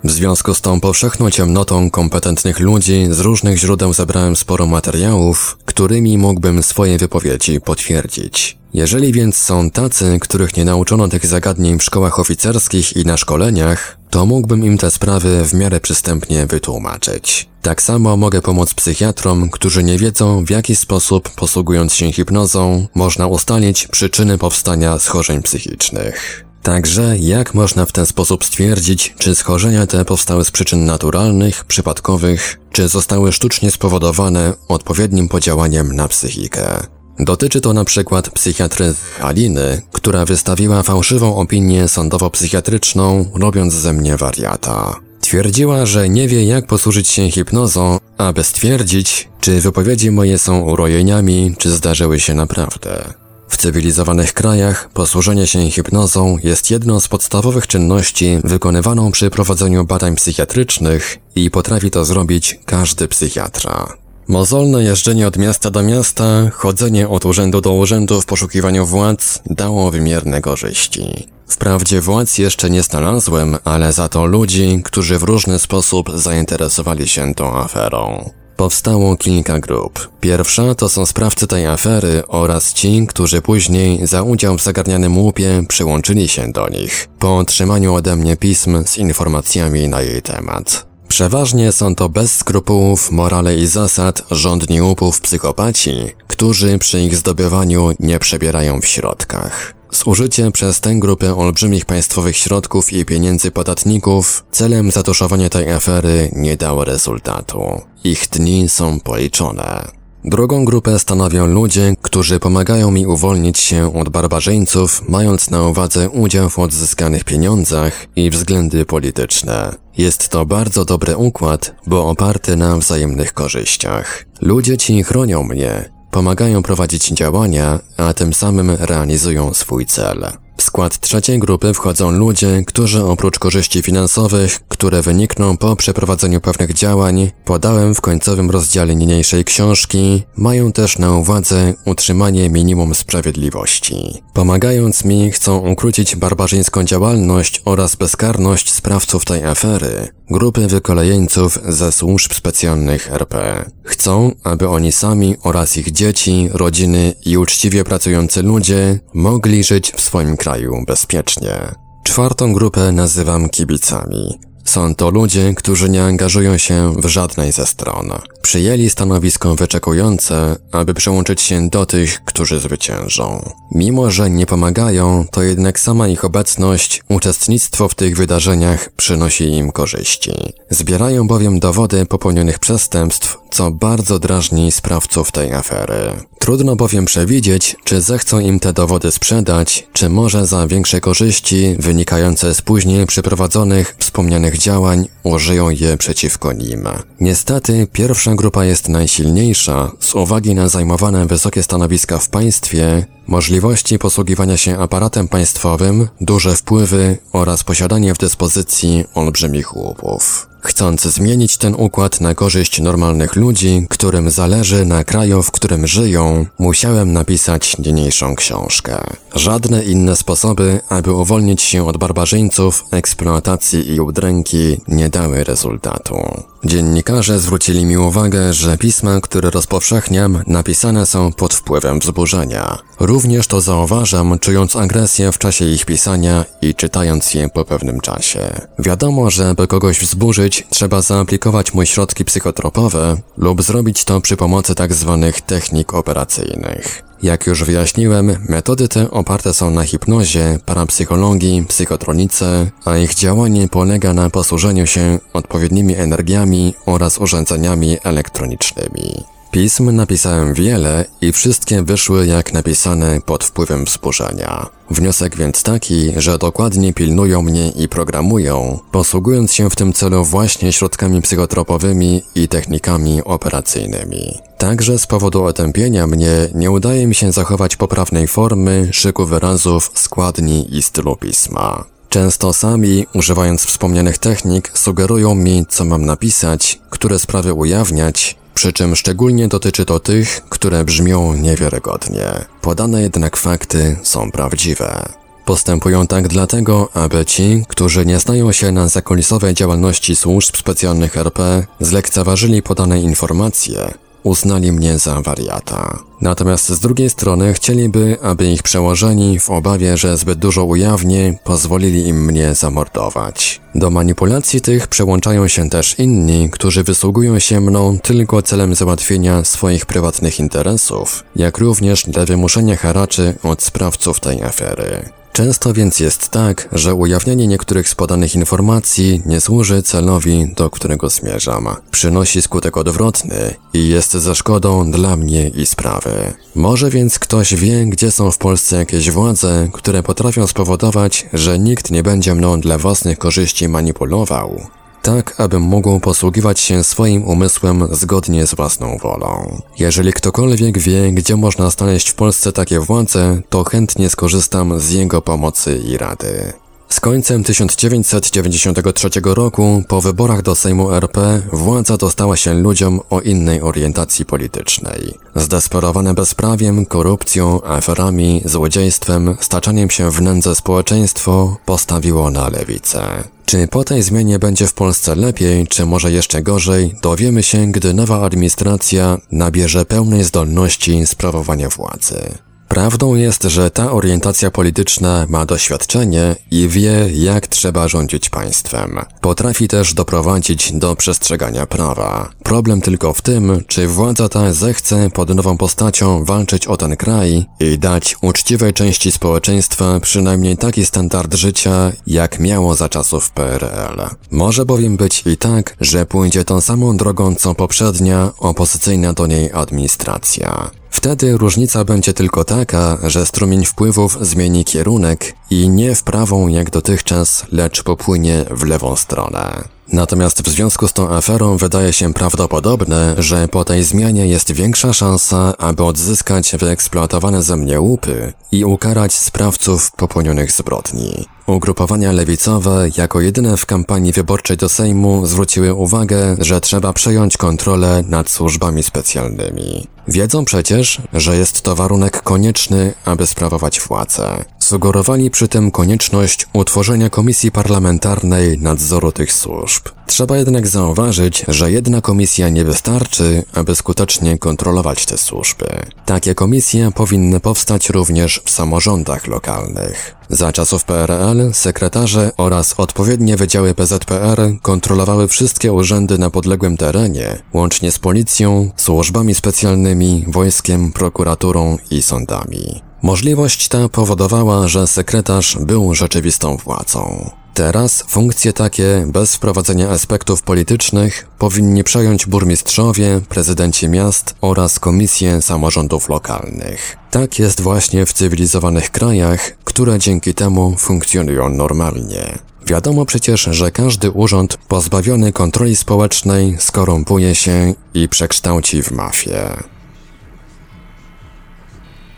W 0.03 0.11
związku 0.11 0.53
z 0.53 0.61
tą 0.61 0.81
powszechną 0.81 1.31
ciemnotą 1.31 1.89
kompetentnych 1.89 2.59
ludzi 2.59 3.07
z 3.09 3.19
różnych 3.19 3.57
źródeł 3.57 3.93
zebrałem 3.93 4.35
sporo 4.35 4.67
materiałów, 4.67 5.57
którymi 5.65 6.17
mógłbym 6.17 6.63
swoje 6.63 6.97
wypowiedzi 6.97 7.61
potwierdzić. 7.61 8.57
Jeżeli 8.73 9.13
więc 9.13 9.37
są 9.37 9.69
tacy, 9.69 10.17
których 10.21 10.57
nie 10.57 10.65
nauczono 10.65 11.07
tych 11.07 11.25
zagadnień 11.25 11.79
w 11.79 11.83
szkołach 11.83 12.19
oficerskich 12.19 12.97
i 12.97 13.05
na 13.05 13.17
szkoleniach, 13.17 13.97
to 14.09 14.25
mógłbym 14.25 14.65
im 14.65 14.77
te 14.77 14.91
sprawy 14.91 15.43
w 15.45 15.53
miarę 15.53 15.79
przystępnie 15.79 16.47
wytłumaczyć. 16.47 17.49
Tak 17.61 17.81
samo 17.81 18.17
mogę 18.17 18.41
pomóc 18.41 18.73
psychiatrom, 18.73 19.49
którzy 19.49 19.83
nie 19.83 19.97
wiedzą, 19.97 20.45
w 20.45 20.49
jaki 20.49 20.75
sposób, 20.75 21.29
posługując 21.29 21.93
się 21.93 22.11
hipnozą, 22.11 22.87
można 22.95 23.27
ustalić 23.27 23.87
przyczyny 23.87 24.37
powstania 24.37 24.99
schorzeń 24.99 25.41
psychicznych. 25.41 26.46
Także 26.67 27.17
jak 27.19 27.53
można 27.53 27.85
w 27.85 27.91
ten 27.91 28.05
sposób 28.05 28.45
stwierdzić, 28.45 29.15
czy 29.17 29.35
schorzenia 29.35 29.87
te 29.87 30.05
powstały 30.05 30.45
z 30.45 30.51
przyczyn 30.51 30.85
naturalnych, 30.85 31.65
przypadkowych, 31.65 32.59
czy 32.71 32.87
zostały 32.87 33.31
sztucznie 33.31 33.71
spowodowane 33.71 34.53
odpowiednim 34.67 35.29
podziałaniem 35.29 35.95
na 35.95 36.07
psychikę? 36.07 36.79
Dotyczy 37.19 37.61
to 37.61 37.73
na 37.73 37.85
przykład 37.85 38.29
psychiatry 38.29 38.93
Aliny, 39.21 39.81
która 39.91 40.25
wystawiła 40.25 40.83
fałszywą 40.83 41.35
opinię 41.35 41.87
sądowo-psychiatryczną, 41.87 43.25
robiąc 43.35 43.73
ze 43.73 43.93
mnie 43.93 44.17
wariata. 44.17 44.95
Twierdziła, 45.21 45.85
że 45.85 46.09
nie 46.09 46.27
wie 46.27 46.45
jak 46.45 46.67
posłużyć 46.67 47.07
się 47.07 47.31
hipnozą, 47.31 47.99
aby 48.17 48.43
stwierdzić, 48.43 49.29
czy 49.41 49.61
wypowiedzi 49.61 50.11
moje 50.11 50.37
są 50.37 50.59
urojeniami, 50.59 51.55
czy 51.57 51.69
zdarzyły 51.69 52.19
się 52.19 52.33
naprawdę. 52.33 53.26
W 53.47 53.57
cywilizowanych 53.57 54.33
krajach 54.33 54.89
posłużenie 54.93 55.47
się 55.47 55.71
hipnozą 55.71 56.37
jest 56.43 56.71
jedną 56.71 56.99
z 56.99 57.07
podstawowych 57.07 57.67
czynności 57.67 58.39
wykonywaną 58.43 59.11
przy 59.11 59.29
prowadzeniu 59.29 59.85
badań 59.85 60.15
psychiatrycznych 60.15 61.17
i 61.35 61.51
potrafi 61.51 61.91
to 61.91 62.05
zrobić 62.05 62.59
każdy 62.65 63.07
psychiatra. 63.07 63.93
Mozolne 64.27 64.83
jeżdżenie 64.83 65.27
od 65.27 65.37
miasta 65.37 65.71
do 65.71 65.83
miasta, 65.83 66.49
chodzenie 66.53 67.09
od 67.09 67.25
urzędu 67.25 67.61
do 67.61 67.73
urzędu 67.73 68.21
w 68.21 68.25
poszukiwaniu 68.25 68.85
władz 68.85 69.39
dało 69.45 69.91
wymierne 69.91 70.41
korzyści. 70.41 71.27
Wprawdzie 71.47 72.01
władz 72.01 72.37
jeszcze 72.37 72.69
nie 72.69 72.83
znalazłem, 72.83 73.57
ale 73.63 73.93
za 73.93 74.09
to 74.09 74.25
ludzi, 74.25 74.81
którzy 74.83 75.19
w 75.19 75.23
różny 75.23 75.59
sposób 75.59 76.11
zainteresowali 76.13 77.07
się 77.07 77.33
tą 77.33 77.57
aferą. 77.57 78.29
Powstało 78.57 79.15
kilka 79.17 79.59
grup. 79.59 80.09
Pierwsza 80.19 80.75
to 80.75 80.89
są 80.89 81.05
sprawcy 81.05 81.47
tej 81.47 81.65
afery 81.65 82.23
oraz 82.27 82.73
ci, 82.73 83.07
którzy 83.09 83.41
później 83.41 84.07
za 84.07 84.21
udział 84.23 84.57
w 84.57 84.63
zagarnianym 84.63 85.17
łupie 85.17 85.63
przyłączyli 85.67 86.27
się 86.27 86.51
do 86.51 86.69
nich, 86.69 87.09
po 87.19 87.37
otrzymaniu 87.37 87.93
ode 87.93 88.15
mnie 88.15 88.37
pism 88.37 88.83
z 88.85 88.97
informacjami 88.97 89.87
na 89.87 90.01
jej 90.01 90.21
temat. 90.21 90.87
Przeważnie 91.07 91.71
są 91.71 91.95
to 91.95 92.09
bez 92.09 92.37
skrupułów, 92.37 93.11
morale 93.11 93.55
i 93.55 93.67
zasad 93.67 94.23
rządni 94.31 94.81
łupów 94.81 95.21
psychopaci, 95.21 95.95
którzy 96.27 96.77
przy 96.77 97.01
ich 97.01 97.15
zdobywaniu 97.15 97.91
nie 97.99 98.19
przebierają 98.19 98.81
w 98.81 98.85
środkach. 98.85 99.76
Zużycie 99.91 100.51
przez 100.51 100.81
tę 100.81 100.95
grupę 100.95 101.37
olbrzymich 101.37 101.85
państwowych 101.85 102.37
środków 102.37 102.93
i 102.93 103.05
pieniędzy 103.05 103.51
podatników 103.51 104.45
celem 104.51 104.91
zatuszowania 104.91 105.49
tej 105.49 105.71
afery 105.71 106.29
nie 106.35 106.57
dało 106.57 106.85
rezultatu. 106.85 107.81
Ich 108.03 108.27
dni 108.29 108.69
są 108.69 108.99
policzone. 108.99 109.97
Drugą 110.25 110.65
grupę 110.65 110.99
stanowią 110.99 111.47
ludzie, 111.47 111.95
którzy 112.01 112.39
pomagają 112.39 112.91
mi 112.91 113.07
uwolnić 113.07 113.59
się 113.59 113.99
od 113.99 114.09
barbarzyńców, 114.09 115.09
mając 115.09 115.49
na 115.49 115.63
uwadze 115.63 116.09
udział 116.09 116.49
w 116.49 116.59
odzyskanych 116.59 117.23
pieniądzach 117.23 118.07
i 118.15 118.29
względy 118.29 118.85
polityczne. 118.85 119.75
Jest 119.97 120.29
to 120.29 120.45
bardzo 120.45 120.85
dobry 120.85 121.17
układ, 121.17 121.75
bo 121.87 122.09
oparty 122.09 122.55
na 122.55 122.77
wzajemnych 122.77 123.33
korzyściach. 123.33 124.25
Ludzie 124.41 124.77
ci 124.77 125.03
chronią 125.03 125.43
mnie, 125.43 125.89
pomagają 126.11 126.63
prowadzić 126.63 127.07
działania, 127.07 127.79
a 127.97 128.13
tym 128.13 128.33
samym 128.33 128.71
realizują 128.71 129.53
swój 129.53 129.85
cel. 129.85 130.31
W 130.57 130.63
skład 130.63 130.99
trzeciej 130.99 131.39
grupy 131.39 131.73
wchodzą 131.73 132.11
ludzie, 132.11 132.63
którzy 132.67 133.03
oprócz 133.03 133.39
korzyści 133.39 133.81
finansowych, 133.81 134.59
które 134.67 135.01
wynikną 135.01 135.57
po 135.57 135.75
przeprowadzeniu 135.75 136.41
pewnych 136.41 136.73
działań, 136.73 137.31
podałem 137.45 137.95
w 137.95 138.01
końcowym 138.01 138.51
rozdziale 138.51 138.95
niniejszej 138.95 139.45
książki, 139.45 140.23
mają 140.37 140.71
też 140.71 140.97
na 140.99 141.13
uwadze 141.13 141.73
utrzymanie 141.85 142.49
minimum 142.49 142.95
sprawiedliwości. 142.95 144.21
Pomagając 144.33 145.05
mi, 145.05 145.31
chcą 145.31 145.57
ukrócić 145.57 146.15
barbarzyńską 146.15 146.83
działalność 146.83 147.61
oraz 147.65 147.95
bezkarność 147.95 148.71
sprawców 148.71 149.25
tej 149.25 149.45
afery, 149.45 150.16
grupy 150.29 150.67
wykolejeńców 150.67 151.59
ze 151.67 151.91
służb 151.91 152.33
specjalnych 152.33 153.11
RP. 153.11 153.65
Chcą, 153.83 154.31
aby 154.43 154.69
oni 154.69 154.91
sami 154.91 155.35
oraz 155.43 155.77
ich 155.77 155.91
dzieci, 155.91 156.49
rodziny 156.53 157.13
i 157.25 157.37
uczciwie 157.37 157.83
pracujący 157.83 158.43
ludzie 158.43 158.99
mogli 159.13 159.63
żyć 159.63 159.91
w 159.91 160.01
swoim 160.01 160.37
kraju 160.37 160.83
bezpiecznie. 160.87 161.55
Czwartą 162.03 162.53
grupę 162.53 162.91
nazywam 162.91 163.49
kibicami. 163.49 164.46
Są 164.67 164.95
to 164.95 165.09
ludzie, 165.09 165.53
którzy 165.53 165.89
nie 165.89 166.03
angażują 166.03 166.57
się 166.57 166.93
w 166.97 167.05
żadnej 167.05 167.51
ze 167.51 167.65
stron. 167.65 168.11
Przyjęli 168.41 168.89
stanowisko 168.89 169.55
wyczekujące, 169.55 170.55
aby 170.71 170.93
przyłączyć 170.93 171.41
się 171.41 171.69
do 171.69 171.85
tych, 171.85 172.25
którzy 172.25 172.59
zwyciężą. 172.59 173.51
Mimo, 173.71 174.11
że 174.11 174.29
nie 174.29 174.45
pomagają, 174.45 175.25
to 175.31 175.43
jednak 175.43 175.79
sama 175.79 176.07
ich 176.07 176.25
obecność, 176.25 177.03
uczestnictwo 177.09 177.87
w 177.87 177.95
tych 177.95 178.17
wydarzeniach 178.17 178.89
przynosi 178.89 179.43
im 179.43 179.71
korzyści. 179.71 180.33
Zbierają 180.69 181.27
bowiem 181.27 181.59
dowody 181.59 182.05
popełnionych 182.05 182.59
przestępstw, 182.59 183.37
co 183.51 183.71
bardzo 183.71 184.19
drażni 184.19 184.71
sprawców 184.71 185.31
tej 185.31 185.53
afery. 185.53 186.13
Trudno 186.39 186.75
bowiem 186.75 187.05
przewidzieć, 187.05 187.75
czy 187.83 188.01
zechcą 188.01 188.39
im 188.39 188.59
te 188.59 188.73
dowody 188.73 189.11
sprzedać, 189.11 189.87
czy 189.93 190.09
może 190.09 190.47
za 190.47 190.67
większe 190.67 191.01
korzyści 191.01 191.75
wynikające 191.79 192.53
z 192.53 192.61
później 192.61 193.07
przeprowadzonych 193.07 193.95
wspomnianych 193.99 194.57
działań 194.57 195.07
użyją 195.23 195.69
je 195.69 195.97
przeciwko 195.97 196.53
nim. 196.53 196.87
Niestety 197.19 197.87
pierwsza 197.93 198.35
grupa 198.35 198.65
jest 198.65 198.89
najsilniejsza 198.89 199.91
z 199.99 200.15
uwagi 200.15 200.55
na 200.55 200.69
zajmowane 200.69 201.25
wysokie 201.25 201.63
stanowiska 201.63 202.19
w 202.19 202.29
państwie, 202.29 203.05
możliwości 203.27 203.99
posługiwania 203.99 204.57
się 204.57 204.77
aparatem 204.79 205.27
państwowym, 205.27 206.07
duże 206.21 206.55
wpływy 206.55 207.17
oraz 207.33 207.63
posiadanie 207.63 208.13
w 208.13 208.17
dyspozycji 208.17 209.05
olbrzymich 209.13 209.77
łupów. 209.77 210.47
Chcąc 210.67 211.01
zmienić 211.01 211.57
ten 211.57 211.75
układ 211.75 212.21
na 212.21 212.35
korzyść 212.35 212.81
normalnych 212.81 213.35
ludzi, 213.35 213.85
którym 213.89 214.29
zależy 214.29 214.85
na 214.85 215.03
kraju, 215.03 215.43
w 215.43 215.51
którym 215.51 215.87
żyją, 215.87 216.45
musiałem 216.59 217.13
napisać 217.13 217.77
niniejszą 217.77 218.35
książkę. 218.35 218.97
Żadne 219.35 219.83
inne 219.83 220.15
sposoby, 220.15 220.79
aby 220.89 221.13
uwolnić 221.13 221.61
się 221.61 221.87
od 221.87 221.97
barbarzyńców, 221.97 222.85
eksploatacji 222.91 223.93
i 223.93 223.99
udręki 223.99 224.77
nie 224.87 225.09
dały 225.09 225.43
rezultatu. 225.43 226.43
Dziennikarze 226.65 227.39
zwrócili 227.39 227.85
mi 227.85 227.97
uwagę, 227.97 228.53
że 228.53 228.77
pisma, 228.77 229.21
które 229.21 229.49
rozpowszechniam, 229.49 230.43
napisane 230.47 231.05
są 231.05 231.33
pod 231.33 231.53
wpływem 231.53 231.99
wzburzenia. 231.99 232.77
Również 232.99 233.47
to 233.47 233.61
zauważam, 233.61 234.39
czując 234.39 234.75
agresję 234.75 235.31
w 235.31 235.37
czasie 235.37 235.65
ich 235.65 235.85
pisania 235.85 236.45
i 236.61 236.75
czytając 236.75 237.33
je 237.33 237.49
po 237.49 237.65
pewnym 237.65 237.99
czasie. 237.99 238.39
Wiadomo, 238.79 239.29
że 239.29 239.53
by 239.53 239.67
kogoś 239.67 239.99
wzburzyć, 239.99 240.56
trzeba 240.69 241.01
zaaplikować 241.01 241.73
mu 241.73 241.85
środki 241.85 242.25
psychotropowe 242.25 243.17
lub 243.37 243.61
zrobić 243.63 244.03
to 244.03 244.21
przy 244.21 244.37
pomocy 244.37 244.75
tzw. 244.75 245.19
Tak 245.21 245.41
technik 245.41 245.93
operacyjnych. 245.93 247.03
Jak 247.23 247.47
już 247.47 247.63
wyjaśniłem, 247.63 248.35
metody 248.49 248.87
te 248.87 249.11
oparte 249.11 249.53
są 249.53 249.71
na 249.71 249.83
hipnozie, 249.83 250.59
parapsychologii, 250.65 251.65
psychotronice, 251.67 252.71
a 252.85 252.97
ich 252.97 253.15
działanie 253.15 253.67
polega 253.67 254.13
na 254.13 254.29
posłużeniu 254.29 254.87
się 254.87 255.19
odpowiednimi 255.33 255.95
energiami 255.95 256.73
oraz 256.85 257.17
urządzeniami 257.17 257.97
elektronicznymi. 258.03 259.36
Pism 259.57 259.91
napisałem 259.91 260.53
wiele 260.53 261.05
i 261.21 261.31
wszystkie 261.31 261.83
wyszły 261.83 262.27
jak 262.27 262.53
napisane 262.53 263.21
pod 263.21 263.43
wpływem 263.43 263.85
wzburzenia. 263.85 264.69
Wniosek 264.89 265.35
więc 265.35 265.63
taki, 265.63 266.13
że 266.17 266.37
dokładnie 266.37 266.93
pilnują 266.93 267.41
mnie 267.41 267.69
i 267.69 267.87
programują, 267.87 268.79
posługując 268.91 269.53
się 269.53 269.69
w 269.69 269.75
tym 269.75 269.93
celu 269.93 270.23
właśnie 270.23 270.73
środkami 270.73 271.21
psychotropowymi 271.21 272.21
i 272.35 272.47
technikami 272.47 273.23
operacyjnymi. 273.23 274.37
Także 274.57 274.99
z 274.99 275.07
powodu 275.07 275.43
otępienia 275.43 276.07
mnie 276.07 276.49
nie 276.55 276.71
udaje 276.71 277.07
mi 277.07 277.15
się 277.15 277.31
zachować 277.31 277.75
poprawnej 277.75 278.27
formy, 278.27 278.89
szyku 278.91 279.25
wyrazów, 279.25 279.91
składni 279.93 280.75
i 280.75 280.81
stylu 280.81 281.15
pisma. 281.15 281.83
Często 282.09 282.53
sami, 282.53 283.05
używając 283.13 283.65
wspomnianych 283.65 284.17
technik, 284.17 284.71
sugerują 284.73 285.35
mi, 285.35 285.65
co 285.69 285.85
mam 285.85 286.05
napisać, 286.05 286.79
które 286.89 287.19
sprawy 287.19 287.53
ujawniać, 287.53 288.36
przy 288.57 288.73
czym 288.73 288.95
szczególnie 288.95 289.47
dotyczy 289.47 289.85
to 289.85 289.99
tych, 289.99 290.41
które 290.49 290.83
brzmią 290.83 291.33
niewiarygodnie. 291.33 292.25
Podane 292.61 293.01
jednak 293.01 293.37
fakty 293.37 293.97
są 294.03 294.31
prawdziwe. 294.31 295.09
Postępują 295.45 296.07
tak 296.07 296.27
dlatego, 296.27 296.89
aby 296.93 297.25
ci, 297.25 297.63
którzy 297.67 298.05
nie 298.05 298.19
znają 298.19 298.51
się 298.51 298.71
na 298.71 298.87
zakulisowej 298.87 299.53
działalności 299.53 300.15
służb 300.15 300.57
specjalnych 300.57 301.17
RP, 301.17 301.65
zlekceważyli 301.79 302.61
podane 302.61 303.01
informacje, 303.01 303.93
uznali 304.27 304.71
mnie 304.71 304.99
za 304.99 305.21
wariata. 305.21 305.99
Natomiast 306.21 306.69
z 306.69 306.79
drugiej 306.79 307.09
strony 307.09 307.53
chcieliby, 307.53 308.17
aby 308.21 308.51
ich 308.51 308.63
przełożeni 308.63 309.39
w 309.39 309.49
obawie, 309.49 309.97
że 309.97 310.17
zbyt 310.17 310.39
dużo 310.39 310.63
ujawnię, 310.63 311.39
pozwolili 311.43 312.07
im 312.07 312.25
mnie 312.25 312.55
zamordować. 312.55 313.61
Do 313.75 313.89
manipulacji 313.89 314.61
tych 314.61 314.87
przełączają 314.87 315.47
się 315.47 315.69
też 315.69 315.99
inni, 315.99 316.49
którzy 316.49 316.83
wysługują 316.83 317.39
się 317.39 317.61
mną 317.61 317.99
tylko 317.99 318.41
celem 318.41 318.75
załatwienia 318.75 319.43
swoich 319.43 319.85
prywatnych 319.85 320.39
interesów, 320.39 321.23
jak 321.35 321.57
również 321.57 322.03
dla 322.03 322.25
wymuszenia 322.25 322.75
haraczy 322.75 323.35
od 323.43 323.61
sprawców 323.61 324.19
tej 324.19 324.43
afery. 324.43 325.09
Często 325.37 325.73
więc 325.73 325.99
jest 325.99 326.29
tak, 326.29 326.69
że 326.71 326.93
ujawnianie 326.93 327.47
niektórych 327.47 327.89
z 327.89 327.95
podanych 327.95 328.35
informacji 328.35 329.21
nie 329.25 329.41
służy 329.41 329.83
celowi, 329.83 330.53
do 330.55 330.69
którego 330.69 331.09
zmierzam. 331.09 331.67
Przynosi 331.91 332.41
skutek 332.41 332.77
odwrotny 332.77 333.53
i 333.73 333.87
jest 333.87 334.11
ze 334.11 334.35
szkodą 334.35 334.91
dla 334.91 335.15
mnie 335.15 335.49
i 335.49 335.65
sprawy. 335.65 336.33
Może 336.55 336.89
więc 336.89 337.19
ktoś 337.19 337.55
wie, 337.55 337.85
gdzie 337.85 338.11
są 338.11 338.31
w 338.31 338.37
Polsce 338.37 338.75
jakieś 338.75 339.11
władze, 339.11 339.69
które 339.73 340.03
potrafią 340.03 340.47
spowodować, 340.47 341.25
że 341.33 341.59
nikt 341.59 341.91
nie 341.91 342.03
będzie 342.03 342.35
mną 342.35 342.61
dla 342.61 342.77
własnych 342.77 343.17
korzyści 343.17 343.67
manipulował, 343.67 344.61
tak 345.07 345.41
abym 345.41 345.61
mógł 345.61 345.99
posługiwać 345.99 346.59
się 346.59 346.83
swoim 346.83 347.23
umysłem 347.23 347.87
zgodnie 347.91 348.47
z 348.47 348.55
własną 348.55 348.97
wolą. 348.97 349.61
Jeżeli 349.79 350.13
ktokolwiek 350.13 350.77
wie, 350.77 351.11
gdzie 351.11 351.35
można 351.35 351.69
znaleźć 351.69 352.09
w 352.09 352.15
Polsce 352.15 352.51
takie 352.51 352.79
władze, 352.79 353.41
to 353.49 353.63
chętnie 353.63 354.09
skorzystam 354.09 354.79
z 354.79 354.91
jego 354.91 355.21
pomocy 355.21 355.77
i 355.77 355.97
rady. 355.97 356.53
Z 356.89 356.99
końcem 356.99 357.43
1993 357.43 359.09
roku, 359.23 359.83
po 359.87 360.01
wyborach 360.01 360.41
do 360.41 360.55
Sejmu 360.55 360.91
RP, 360.91 361.41
władza 361.53 361.97
dostała 361.97 362.37
się 362.37 362.53
ludziom 362.53 362.99
o 363.09 363.21
innej 363.21 363.61
orientacji 363.61 364.25
politycznej. 364.25 365.13
Zdesperowane 365.35 366.13
bezprawiem, 366.13 366.85
korupcją, 366.85 367.63
aferami, 367.63 368.41
złodziejstwem, 368.45 369.37
staczaniem 369.39 369.89
się 369.89 370.11
w 370.11 370.21
nędzę 370.21 370.55
społeczeństwo 370.55 371.57
postawiło 371.65 372.31
na 372.31 372.49
lewicę. 372.49 373.23
Czy 373.45 373.67
po 373.67 373.83
tej 373.83 374.03
zmianie 374.03 374.39
będzie 374.39 374.67
w 374.67 374.73
Polsce 374.73 375.15
lepiej, 375.15 375.67
czy 375.67 375.85
może 375.85 376.11
jeszcze 376.11 376.41
gorzej, 376.41 376.95
dowiemy 377.01 377.43
się, 377.43 377.71
gdy 377.71 377.93
nowa 377.93 378.25
administracja 378.25 379.17
nabierze 379.31 379.85
pełnej 379.85 380.23
zdolności 380.23 381.07
sprawowania 381.07 381.69
władzy. 381.69 382.46
Prawdą 382.67 383.15
jest, 383.15 383.43
że 383.43 383.71
ta 383.71 383.91
orientacja 383.91 384.51
polityczna 384.51 385.25
ma 385.29 385.45
doświadczenie 385.45 386.35
i 386.51 386.67
wie, 386.67 387.09
jak 387.13 387.47
trzeba 387.47 387.87
rządzić 387.87 388.29
państwem. 388.29 388.99
Potrafi 389.21 389.67
też 389.67 389.93
doprowadzić 389.93 390.71
do 390.73 390.95
przestrzegania 390.95 391.65
prawa. 391.65 392.29
Problem 392.43 392.81
tylko 392.81 393.13
w 393.13 393.21
tym, 393.21 393.63
czy 393.67 393.87
władza 393.87 394.29
ta 394.29 394.53
zechce 394.53 395.09
pod 395.09 395.35
nową 395.35 395.57
postacią 395.57 396.25
walczyć 396.25 396.67
o 396.67 396.77
ten 396.77 396.97
kraj 396.97 397.45
i 397.59 397.77
dać 397.77 398.15
uczciwej 398.21 398.73
części 398.73 399.11
społeczeństwa 399.11 399.99
przynajmniej 399.99 400.57
taki 400.57 400.85
standard 400.85 401.33
życia, 401.33 401.91
jak 402.07 402.39
miało 402.39 402.75
za 402.75 402.89
czasów 402.89 403.31
PRL. 403.31 404.01
Może 404.31 404.65
bowiem 404.65 404.97
być 404.97 405.23
i 405.25 405.37
tak, 405.37 405.75
że 405.81 406.05
pójdzie 406.05 406.45
tą 406.45 406.61
samą 406.61 406.97
drogą 406.97 407.35
co 407.35 407.55
poprzednia, 407.55 408.31
opozycyjna 408.37 409.13
do 409.13 409.27
niej 409.27 409.51
administracja. 409.53 410.71
Wtedy 410.91 411.37
różnica 411.37 411.83
będzie 411.83 412.13
tylko 412.13 412.43
taka, 412.43 412.97
że 413.03 413.25
strumień 413.25 413.65
wpływów 413.65 414.17
zmieni 414.21 414.65
kierunek 414.65 415.33
i 415.49 415.69
nie 415.69 415.95
w 415.95 416.03
prawą 416.03 416.47
jak 416.47 416.69
dotychczas, 416.69 417.45
lecz 417.51 417.83
popłynie 417.83 418.45
w 418.51 418.63
lewą 418.63 418.95
stronę. 418.95 419.63
Natomiast 419.93 420.41
w 420.41 420.49
związku 420.49 420.87
z 420.87 420.93
tą 420.93 421.09
aferą 421.09 421.57
wydaje 421.57 421.93
się 421.93 422.13
prawdopodobne, 422.13 423.15
że 423.17 423.47
po 423.47 423.65
tej 423.65 423.83
zmianie 423.83 424.27
jest 424.27 424.51
większa 424.51 424.93
szansa, 424.93 425.53
aby 425.57 425.83
odzyskać 425.83 426.55
wyeksploatowane 426.59 427.43
ze 427.43 427.57
mnie 427.57 427.81
łupy 427.81 428.33
i 428.51 428.65
ukarać 428.65 429.13
sprawców 429.13 429.91
popełnionych 429.91 430.51
zbrodni. 430.51 431.36
Ugrupowania 431.47 432.11
lewicowe 432.11 432.89
jako 432.97 433.21
jedyne 433.21 433.57
w 433.57 433.65
kampanii 433.65 434.11
wyborczej 434.11 434.57
do 434.57 434.69
Sejmu 434.69 435.25
zwróciły 435.25 435.73
uwagę, 435.73 436.35
że 436.39 436.61
trzeba 436.61 436.93
przejąć 436.93 437.37
kontrolę 437.37 438.03
nad 438.07 438.29
służbami 438.29 438.83
specjalnymi. 438.83 439.87
Wiedzą 440.07 440.45
przecież, 440.45 441.01
że 441.13 441.37
jest 441.37 441.61
to 441.61 441.75
warunek 441.75 442.21
konieczny, 442.21 442.93
aby 443.05 443.27
sprawować 443.27 443.79
władzę. 443.79 444.45
Sugerowali 444.67 445.31
przy 445.31 445.47
tym 445.47 445.71
konieczność 445.71 446.47
utworzenia 446.53 447.09
komisji 447.09 447.51
parlamentarnej 447.51 448.59
nadzoru 448.59 449.11
tych 449.11 449.33
służb. 449.33 449.83
Trzeba 450.05 450.37
jednak 450.37 450.67
zauważyć, 450.67 451.45
że 451.47 451.71
jedna 451.71 452.01
komisja 452.01 452.49
nie 452.49 452.63
wystarczy, 452.63 453.43
aby 453.53 453.75
skutecznie 453.75 454.37
kontrolować 454.37 455.05
te 455.05 455.17
służby. 455.17 455.65
Takie 456.05 456.35
komisje 456.35 456.91
powinny 456.95 457.39
powstać 457.39 457.89
również 457.89 458.41
w 458.45 458.49
samorządach 458.49 459.27
lokalnych. 459.27 460.15
Za 460.29 460.51
czasów 460.51 460.83
PRL 460.83 461.53
sekretarze 461.53 462.31
oraz 462.37 462.73
odpowiednie 462.77 463.37
wydziały 463.37 463.73
PZPR 463.73 464.41
kontrolowały 464.61 465.27
wszystkie 465.27 465.73
urzędy 465.73 466.17
na 466.17 466.29
podległym 466.29 466.77
terenie, 466.77 467.41
łącznie 467.53 467.91
z 467.91 467.99
policją, 467.99 468.71
służbami 468.75 469.35
specjalnymi, 469.35 470.25
wojskiem, 470.27 470.91
prokuraturą 470.91 471.77
i 471.91 472.01
sądami. 472.01 472.86
Możliwość 473.01 473.67
ta 473.67 473.89
powodowała, 473.89 474.67
że 474.67 474.87
sekretarz 474.87 475.57
był 475.61 475.95
rzeczywistą 475.95 476.57
władzą. 476.57 477.29
Teraz 477.53 478.03
funkcje 478.07 478.53
takie, 478.53 479.05
bez 479.07 479.35
wprowadzenia 479.35 479.89
aspektów 479.89 480.43
politycznych, 480.43 481.27
powinni 481.37 481.83
przejąć 481.83 482.25
burmistrzowie, 482.25 483.21
prezydenci 483.29 483.89
miast 483.89 484.35
oraz 484.41 484.79
komisje 484.79 485.41
samorządów 485.41 486.09
lokalnych. 486.09 486.97
Tak 487.11 487.39
jest 487.39 487.61
właśnie 487.61 488.05
w 488.05 488.13
cywilizowanych 488.13 488.91
krajach, 488.91 489.57
które 489.63 489.99
dzięki 489.99 490.33
temu 490.33 490.75
funkcjonują 490.77 491.49
normalnie. 491.49 492.37
Wiadomo 492.67 493.05
przecież, 493.05 493.41
że 493.41 493.71
każdy 493.71 494.11
urząd 494.11 494.57
pozbawiony 494.57 495.33
kontroli 495.33 495.75
społecznej 495.75 496.57
skorumpuje 496.59 497.35
się 497.35 497.73
i 497.93 498.09
przekształci 498.09 498.83
w 498.83 498.91
mafię. 498.91 499.57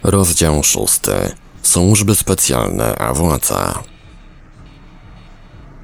Rozdział 0.03 0.63
szósty. 0.63 1.11
Służby 1.61 2.15
specjalne, 2.15 2.95
a 2.95 3.13
władza. 3.13 3.83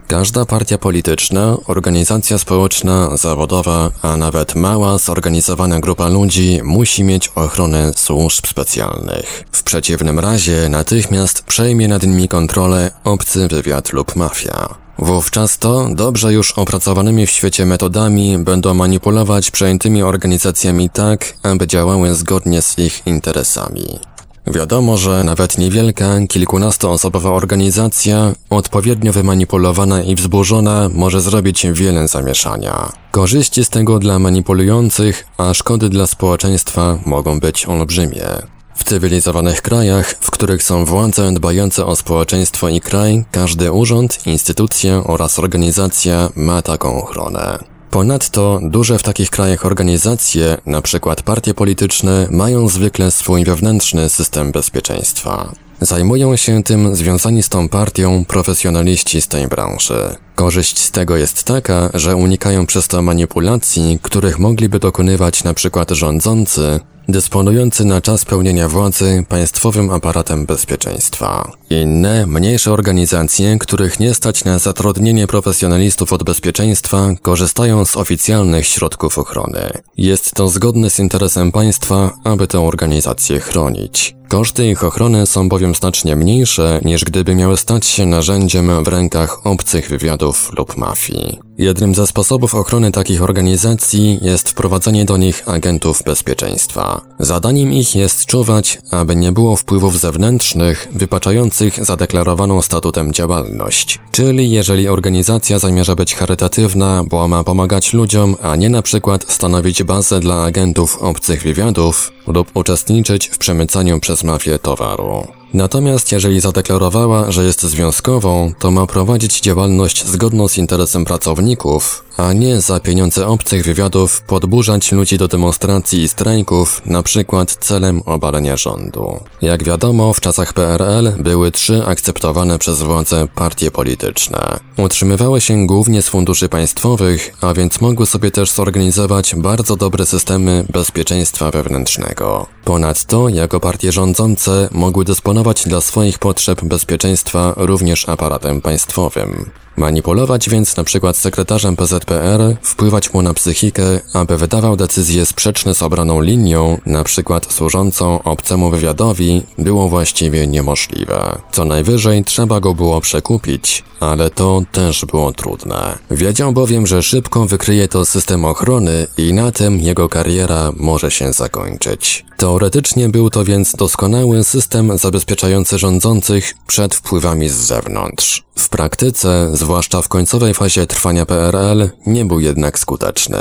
Każda 0.07 0.45
partia 0.45 0.77
polityczna, 0.77 1.57
organizacja 1.67 2.37
społeczna, 2.37 3.17
zawodowa, 3.17 3.91
a 4.01 4.17
nawet 4.17 4.55
mała, 4.55 4.97
zorganizowana 4.97 5.79
grupa 5.79 6.07
ludzi 6.07 6.59
musi 6.63 7.03
mieć 7.03 7.27
ochronę 7.27 7.91
służb 7.95 8.47
specjalnych. 8.47 9.43
W 9.51 9.63
przeciwnym 9.63 10.19
razie 10.19 10.69
natychmiast 10.69 11.41
przejmie 11.41 11.87
nad 11.87 12.03
nimi 12.03 12.27
kontrolę 12.27 12.91
obcy 13.03 13.47
wywiad 13.47 13.93
lub 13.93 14.15
mafia. 14.15 14.84
Wówczas 14.99 15.57
to, 15.57 15.89
dobrze 15.91 16.33
już 16.33 16.51
opracowanymi 16.51 17.27
w 17.27 17.31
świecie 17.31 17.65
metodami, 17.65 18.37
będą 18.37 18.73
manipulować 18.73 19.51
przejętymi 19.51 20.03
organizacjami 20.03 20.89
tak, 20.89 21.33
aby 21.43 21.67
działały 21.67 22.15
zgodnie 22.15 22.61
z 22.61 22.79
ich 22.79 23.07
interesami. 23.07 23.99
Wiadomo, 24.47 24.97
że 24.97 25.23
nawet 25.23 25.57
niewielka, 25.57 26.19
kilkunastoosobowa 26.27 27.29
organizacja, 27.29 28.33
odpowiednio 28.49 29.13
wymanipulowana 29.13 30.03
i 30.03 30.15
wzburzona, 30.15 30.89
może 30.93 31.21
zrobić 31.21 31.67
wiele 31.71 32.07
zamieszania. 32.07 32.91
Korzyści 33.11 33.65
z 33.65 33.69
tego 33.69 33.99
dla 33.99 34.19
manipulujących, 34.19 35.27
a 35.37 35.53
szkody 35.53 35.89
dla 35.89 36.07
społeczeństwa 36.07 36.99
mogą 37.05 37.39
być 37.39 37.65
olbrzymie. 37.65 38.54
W 38.75 38.83
cywilizowanych 38.83 39.61
krajach, 39.61 40.15
w 40.19 40.31
których 40.31 40.63
są 40.63 40.85
władze 40.85 41.33
dbające 41.33 41.85
o 41.85 41.95
społeczeństwo 41.95 42.69
i 42.69 42.81
kraj, 42.81 43.25
każdy 43.31 43.71
urząd, 43.71 44.27
instytucja 44.27 45.03
oraz 45.03 45.39
organizacja 45.39 46.29
ma 46.35 46.61
taką 46.61 47.03
ochronę. 47.03 47.59
Ponadto 47.89 48.59
duże 48.63 48.99
w 48.99 49.03
takich 49.03 49.29
krajach 49.29 49.65
organizacje, 49.65 50.57
np. 50.65 51.15
partie 51.25 51.53
polityczne, 51.53 52.27
mają 52.31 52.67
zwykle 52.67 53.11
swój 53.11 53.43
wewnętrzny 53.45 54.09
system 54.09 54.51
bezpieczeństwa. 54.51 55.51
Zajmują 55.81 56.35
się 56.35 56.63
tym 56.63 56.95
związani 56.95 57.43
z 57.43 57.49
tą 57.49 57.69
partią 57.69 58.25
profesjonaliści 58.25 59.21
z 59.21 59.27
tej 59.27 59.47
branży. 59.47 60.15
Korzyść 60.35 60.79
z 60.79 60.91
tego 60.91 61.17
jest 61.17 61.43
taka, 61.43 61.89
że 61.93 62.15
unikają 62.15 62.65
przez 62.65 62.87
to 62.87 63.01
manipulacji, 63.01 63.99
których 64.01 64.39
mogliby 64.39 64.79
dokonywać 64.79 65.45
np. 65.45 65.85
rządzący, 65.89 66.79
dysponujący 67.09 67.85
na 67.85 68.01
czas 68.01 68.25
pełnienia 68.25 68.69
władzy 68.69 69.25
państwowym 69.29 69.91
aparatem 69.91 70.45
bezpieczeństwa. 70.45 71.51
Inne, 71.69 72.27
mniejsze 72.27 72.71
organizacje, 72.71 73.57
których 73.59 73.99
nie 73.99 74.13
stać 74.13 74.43
na 74.43 74.59
zatrudnienie 74.59 75.27
profesjonalistów 75.27 76.13
od 76.13 76.23
bezpieczeństwa, 76.23 77.09
korzystają 77.21 77.85
z 77.85 77.97
oficjalnych 77.97 78.67
środków 78.67 79.17
ochrony. 79.17 79.71
Jest 79.97 80.33
to 80.33 80.49
zgodne 80.49 80.89
z 80.89 80.99
interesem 80.99 81.51
państwa, 81.51 82.11
aby 82.23 82.47
tę 82.47 82.59
organizację 82.59 83.39
chronić. 83.39 84.15
Koszty 84.35 84.67
ich 84.67 84.83
ochrony 84.83 85.25
są 85.25 85.49
bowiem 85.49 85.75
znacznie 85.75 86.15
mniejsze 86.15 86.79
niż 86.85 87.05
gdyby 87.05 87.35
miały 87.35 87.57
stać 87.57 87.85
się 87.85 88.05
narzędziem 88.05 88.83
w 88.83 88.87
rękach 88.87 89.47
obcych 89.47 89.89
wywiadów 89.89 90.51
lub 90.57 90.77
mafii. 90.77 91.39
Jednym 91.57 91.95
ze 91.95 92.07
sposobów 92.07 92.55
ochrony 92.55 92.91
takich 92.91 93.23
organizacji 93.23 94.19
jest 94.21 94.49
wprowadzenie 94.49 95.05
do 95.05 95.17
nich 95.17 95.49
agentów 95.49 96.03
bezpieczeństwa. 96.03 97.01
Zadaniem 97.19 97.73
ich 97.73 97.95
jest 97.95 98.25
czuwać, 98.25 98.81
aby 98.91 99.15
nie 99.15 99.31
było 99.31 99.55
wpływów 99.55 99.99
zewnętrznych 99.99 100.87
wypaczających 100.91 101.85
zadeklarowaną 101.85 102.61
statutem 102.61 103.13
działalność. 103.13 103.99
Czyli 104.11 104.51
jeżeli 104.51 104.87
organizacja 104.87 105.59
zamierza 105.59 105.95
być 105.95 106.15
charytatywna, 106.15 107.03
bo 107.09 107.27
ma 107.27 107.43
pomagać 107.43 107.93
ludziom, 107.93 108.35
a 108.41 108.55
nie 108.55 108.69
na 108.69 108.81
przykład 108.81 109.25
stanowić 109.27 109.83
bazę 109.83 110.19
dla 110.19 110.43
agentów 110.43 110.97
obcych 111.01 111.43
wywiadów 111.43 112.11
lub 112.27 112.51
uczestniczyć 112.53 113.27
w 113.27 113.37
przemycaniu 113.37 113.99
przez 113.99 114.23
mafię 114.25 114.59
towaru. 114.59 115.27
Natomiast 115.53 116.11
jeżeli 116.11 116.39
zadeklarowała, 116.39 117.31
że 117.31 117.43
jest 117.43 117.63
związkową, 117.63 118.53
to 118.59 118.71
ma 118.71 118.87
prowadzić 118.87 119.41
działalność 119.41 120.05
zgodną 120.05 120.47
z 120.47 120.57
interesem 120.57 121.05
pracowników, 121.05 122.04
a 122.17 122.33
nie 122.33 122.61
za 122.61 122.79
pieniądze 122.79 123.27
obcych 123.27 123.65
wywiadów 123.65 124.21
podburzać 124.21 124.91
ludzi 124.91 125.17
do 125.17 125.27
demonstracji 125.27 126.01
i 126.01 126.07
strajków, 126.09 126.81
na 126.85 127.03
przykład 127.03 127.51
celem 127.51 128.01
obalenia 128.05 128.57
rządu. 128.57 129.19
Jak 129.41 129.63
wiadomo, 129.63 130.13
w 130.13 130.21
czasach 130.21 130.53
PRL 130.53 131.11
były 131.19 131.51
trzy 131.51 131.85
akceptowane 131.85 132.59
przez 132.59 132.81
władze 132.81 133.27
partie 133.35 133.71
polityczne. 133.71 134.59
Utrzymywały 134.77 135.41
się 135.41 135.67
głównie 135.67 136.01
z 136.01 136.09
funduszy 136.09 136.49
państwowych, 136.49 137.31
a 137.41 137.53
więc 137.53 137.81
mogły 137.81 138.05
sobie 138.05 138.31
też 138.31 138.51
zorganizować 138.51 139.35
bardzo 139.35 139.75
dobre 139.75 140.05
systemy 140.05 140.65
bezpieczeństwa 140.69 141.51
wewnętrznego. 141.51 142.47
Ponadto, 142.63 143.29
jako 143.29 143.59
partie 143.59 143.91
rządzące 143.91 144.69
mogły 144.71 145.05
dysponować 145.05 145.63
dla 145.63 145.81
swoich 145.81 146.19
potrzeb 146.19 146.63
bezpieczeństwa 146.63 147.53
również 147.57 148.09
aparatem 148.09 148.61
państwowym. 148.61 149.51
Manipulować 149.77 150.49
więc 150.49 150.77
na 150.77 150.83
przykład 150.83 151.17
sekretarzem 151.17 151.75
PZPR, 151.75 152.55
wpływać 152.61 153.13
mu 153.13 153.21
na 153.21 153.33
psychikę, 153.33 153.83
aby 154.13 154.37
wydawał 154.37 154.75
decyzje 154.75 155.25
sprzeczne 155.25 155.75
z 155.75 155.81
obraną 155.81 156.21
linią, 156.21 156.77
na 156.85 157.03
przykład 157.03 157.53
służącą 157.53 158.23
obcemu 158.23 158.69
wywiadowi, 158.69 159.43
było 159.57 159.89
właściwie 159.89 160.47
niemożliwe. 160.47 161.37
Co 161.51 161.65
najwyżej 161.65 162.23
trzeba 162.23 162.59
go 162.59 162.73
było 162.73 163.01
przekupić, 163.01 163.83
ale 163.99 164.29
to 164.29 164.61
też 164.71 165.05
było 165.05 165.31
trudne. 165.31 165.97
Wiedział 166.11 166.51
bowiem, 166.51 166.87
że 166.87 167.03
szybko 167.03 167.45
wykryje 167.45 167.87
to 167.87 168.05
system 168.05 168.45
ochrony 168.45 169.07
i 169.17 169.33
na 169.33 169.51
tym 169.51 169.79
jego 169.79 170.09
kariera 170.09 170.71
może 170.77 171.11
się 171.11 171.33
zakończyć. 171.33 172.25
Teoretycznie 172.37 173.09
był 173.09 173.29
to 173.29 173.43
więc 173.43 173.75
doskonały 173.75 174.43
system 174.43 174.97
zabezpieczający 174.97 175.77
rządzących 175.77 176.53
przed 176.67 176.95
wpływami 176.95 177.49
z 177.49 177.53
zewnątrz. 177.53 178.43
W 178.55 178.69
praktyce, 178.69 179.49
zwłaszcza 179.53 180.01
w 180.01 180.07
końcowej 180.07 180.53
fazie 180.53 180.87
trwania 180.87 181.25
PRL, 181.25 181.89
nie 182.05 182.25
był 182.25 182.39
jednak 182.39 182.79
skuteczny. 182.79 183.37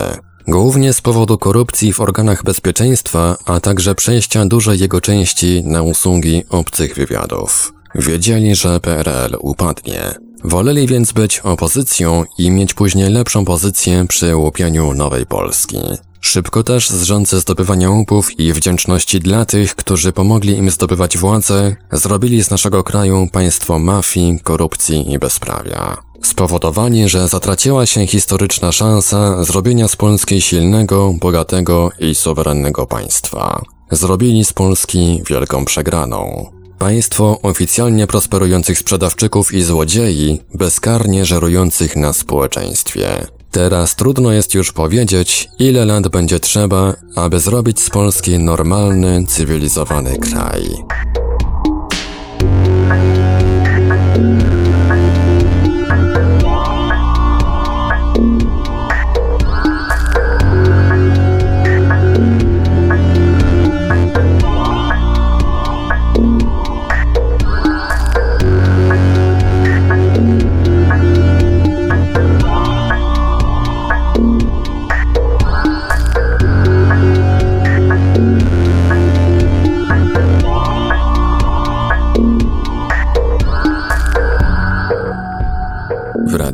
Głównie 0.49 0.93
z 0.93 1.01
powodu 1.01 1.39
korupcji 1.39 1.93
w 1.93 2.01
organach 2.01 2.43
bezpieczeństwa, 2.43 3.37
a 3.47 3.61
także 3.61 3.95
przejścia 3.95 4.47
dużej 4.47 4.79
jego 4.79 5.01
części 5.01 5.63
na 5.65 5.83
usługi 5.83 6.43
obcych 6.51 6.95
wywiadów. 6.95 7.73
Wiedzieli, 7.95 8.55
że 8.55 8.81
PRL 8.81 9.37
upadnie. 9.41 10.15
Woleli 10.45 10.87
więc 10.87 11.13
być 11.13 11.41
opozycją 11.41 12.25
i 12.39 12.51
mieć 12.51 12.75
później 12.75 13.11
lepszą 13.11 13.45
pozycję 13.45 14.07
przy 14.09 14.37
łupieniu 14.37 14.95
nowej 14.95 15.27
Polski. 15.27 15.79
Szybko 16.21 16.63
też 16.63 16.91
z 16.91 17.03
rządzy 17.03 17.41
zdobywania 17.41 17.91
łupów 17.91 18.41
i 18.41 18.53
wdzięczności 18.53 19.21
dla 19.21 19.45
tych, 19.45 19.75
którzy 19.75 20.13
pomogli 20.13 20.57
im 20.57 20.71
zdobywać 20.71 21.19
władzę, 21.19 21.77
zrobili 21.93 22.45
z 22.45 22.51
naszego 22.51 22.85
kraju 22.85 23.29
państwo 23.33 23.79
mafii, 23.79 24.41
korupcji 24.41 25.13
i 25.13 25.19
bezprawia. 25.19 25.97
Spowodowali, 26.23 27.09
że 27.09 27.29
zatraciła 27.29 27.87
się 27.87 28.07
historyczna 28.07 28.73
szansa 28.73 29.45
zrobienia 29.45 29.89
z 29.89 29.97
Polski 29.97 30.41
silnego, 30.41 31.15
bogatego 31.21 31.91
i 31.99 32.15
suwerennego 32.15 32.87
państwa. 32.87 33.63
Zrobili 33.91 34.45
z 34.45 34.53
Polski 34.53 35.23
wielką 35.29 35.65
przegraną. 35.65 36.51
Państwo 36.85 37.39
oficjalnie 37.43 38.07
prosperujących 38.07 38.78
sprzedawczyków 38.78 39.55
i 39.55 39.62
złodziei, 39.62 40.41
bezkarnie 40.55 41.24
żerujących 41.24 41.97
na 41.97 42.12
społeczeństwie. 42.12 43.26
Teraz 43.51 43.97
trudno 43.97 44.32
jest 44.32 44.55
już 44.55 44.72
powiedzieć, 44.72 45.49
ile 45.59 45.85
lat 45.85 46.09
będzie 46.09 46.41
trzeba, 46.41 46.95
aby 47.16 47.41
zrobić 47.41 47.80
z 47.80 47.91
Polski 47.91 48.39
normalny, 48.39 49.24
cywilizowany 49.28 50.18
kraj. 50.18 50.62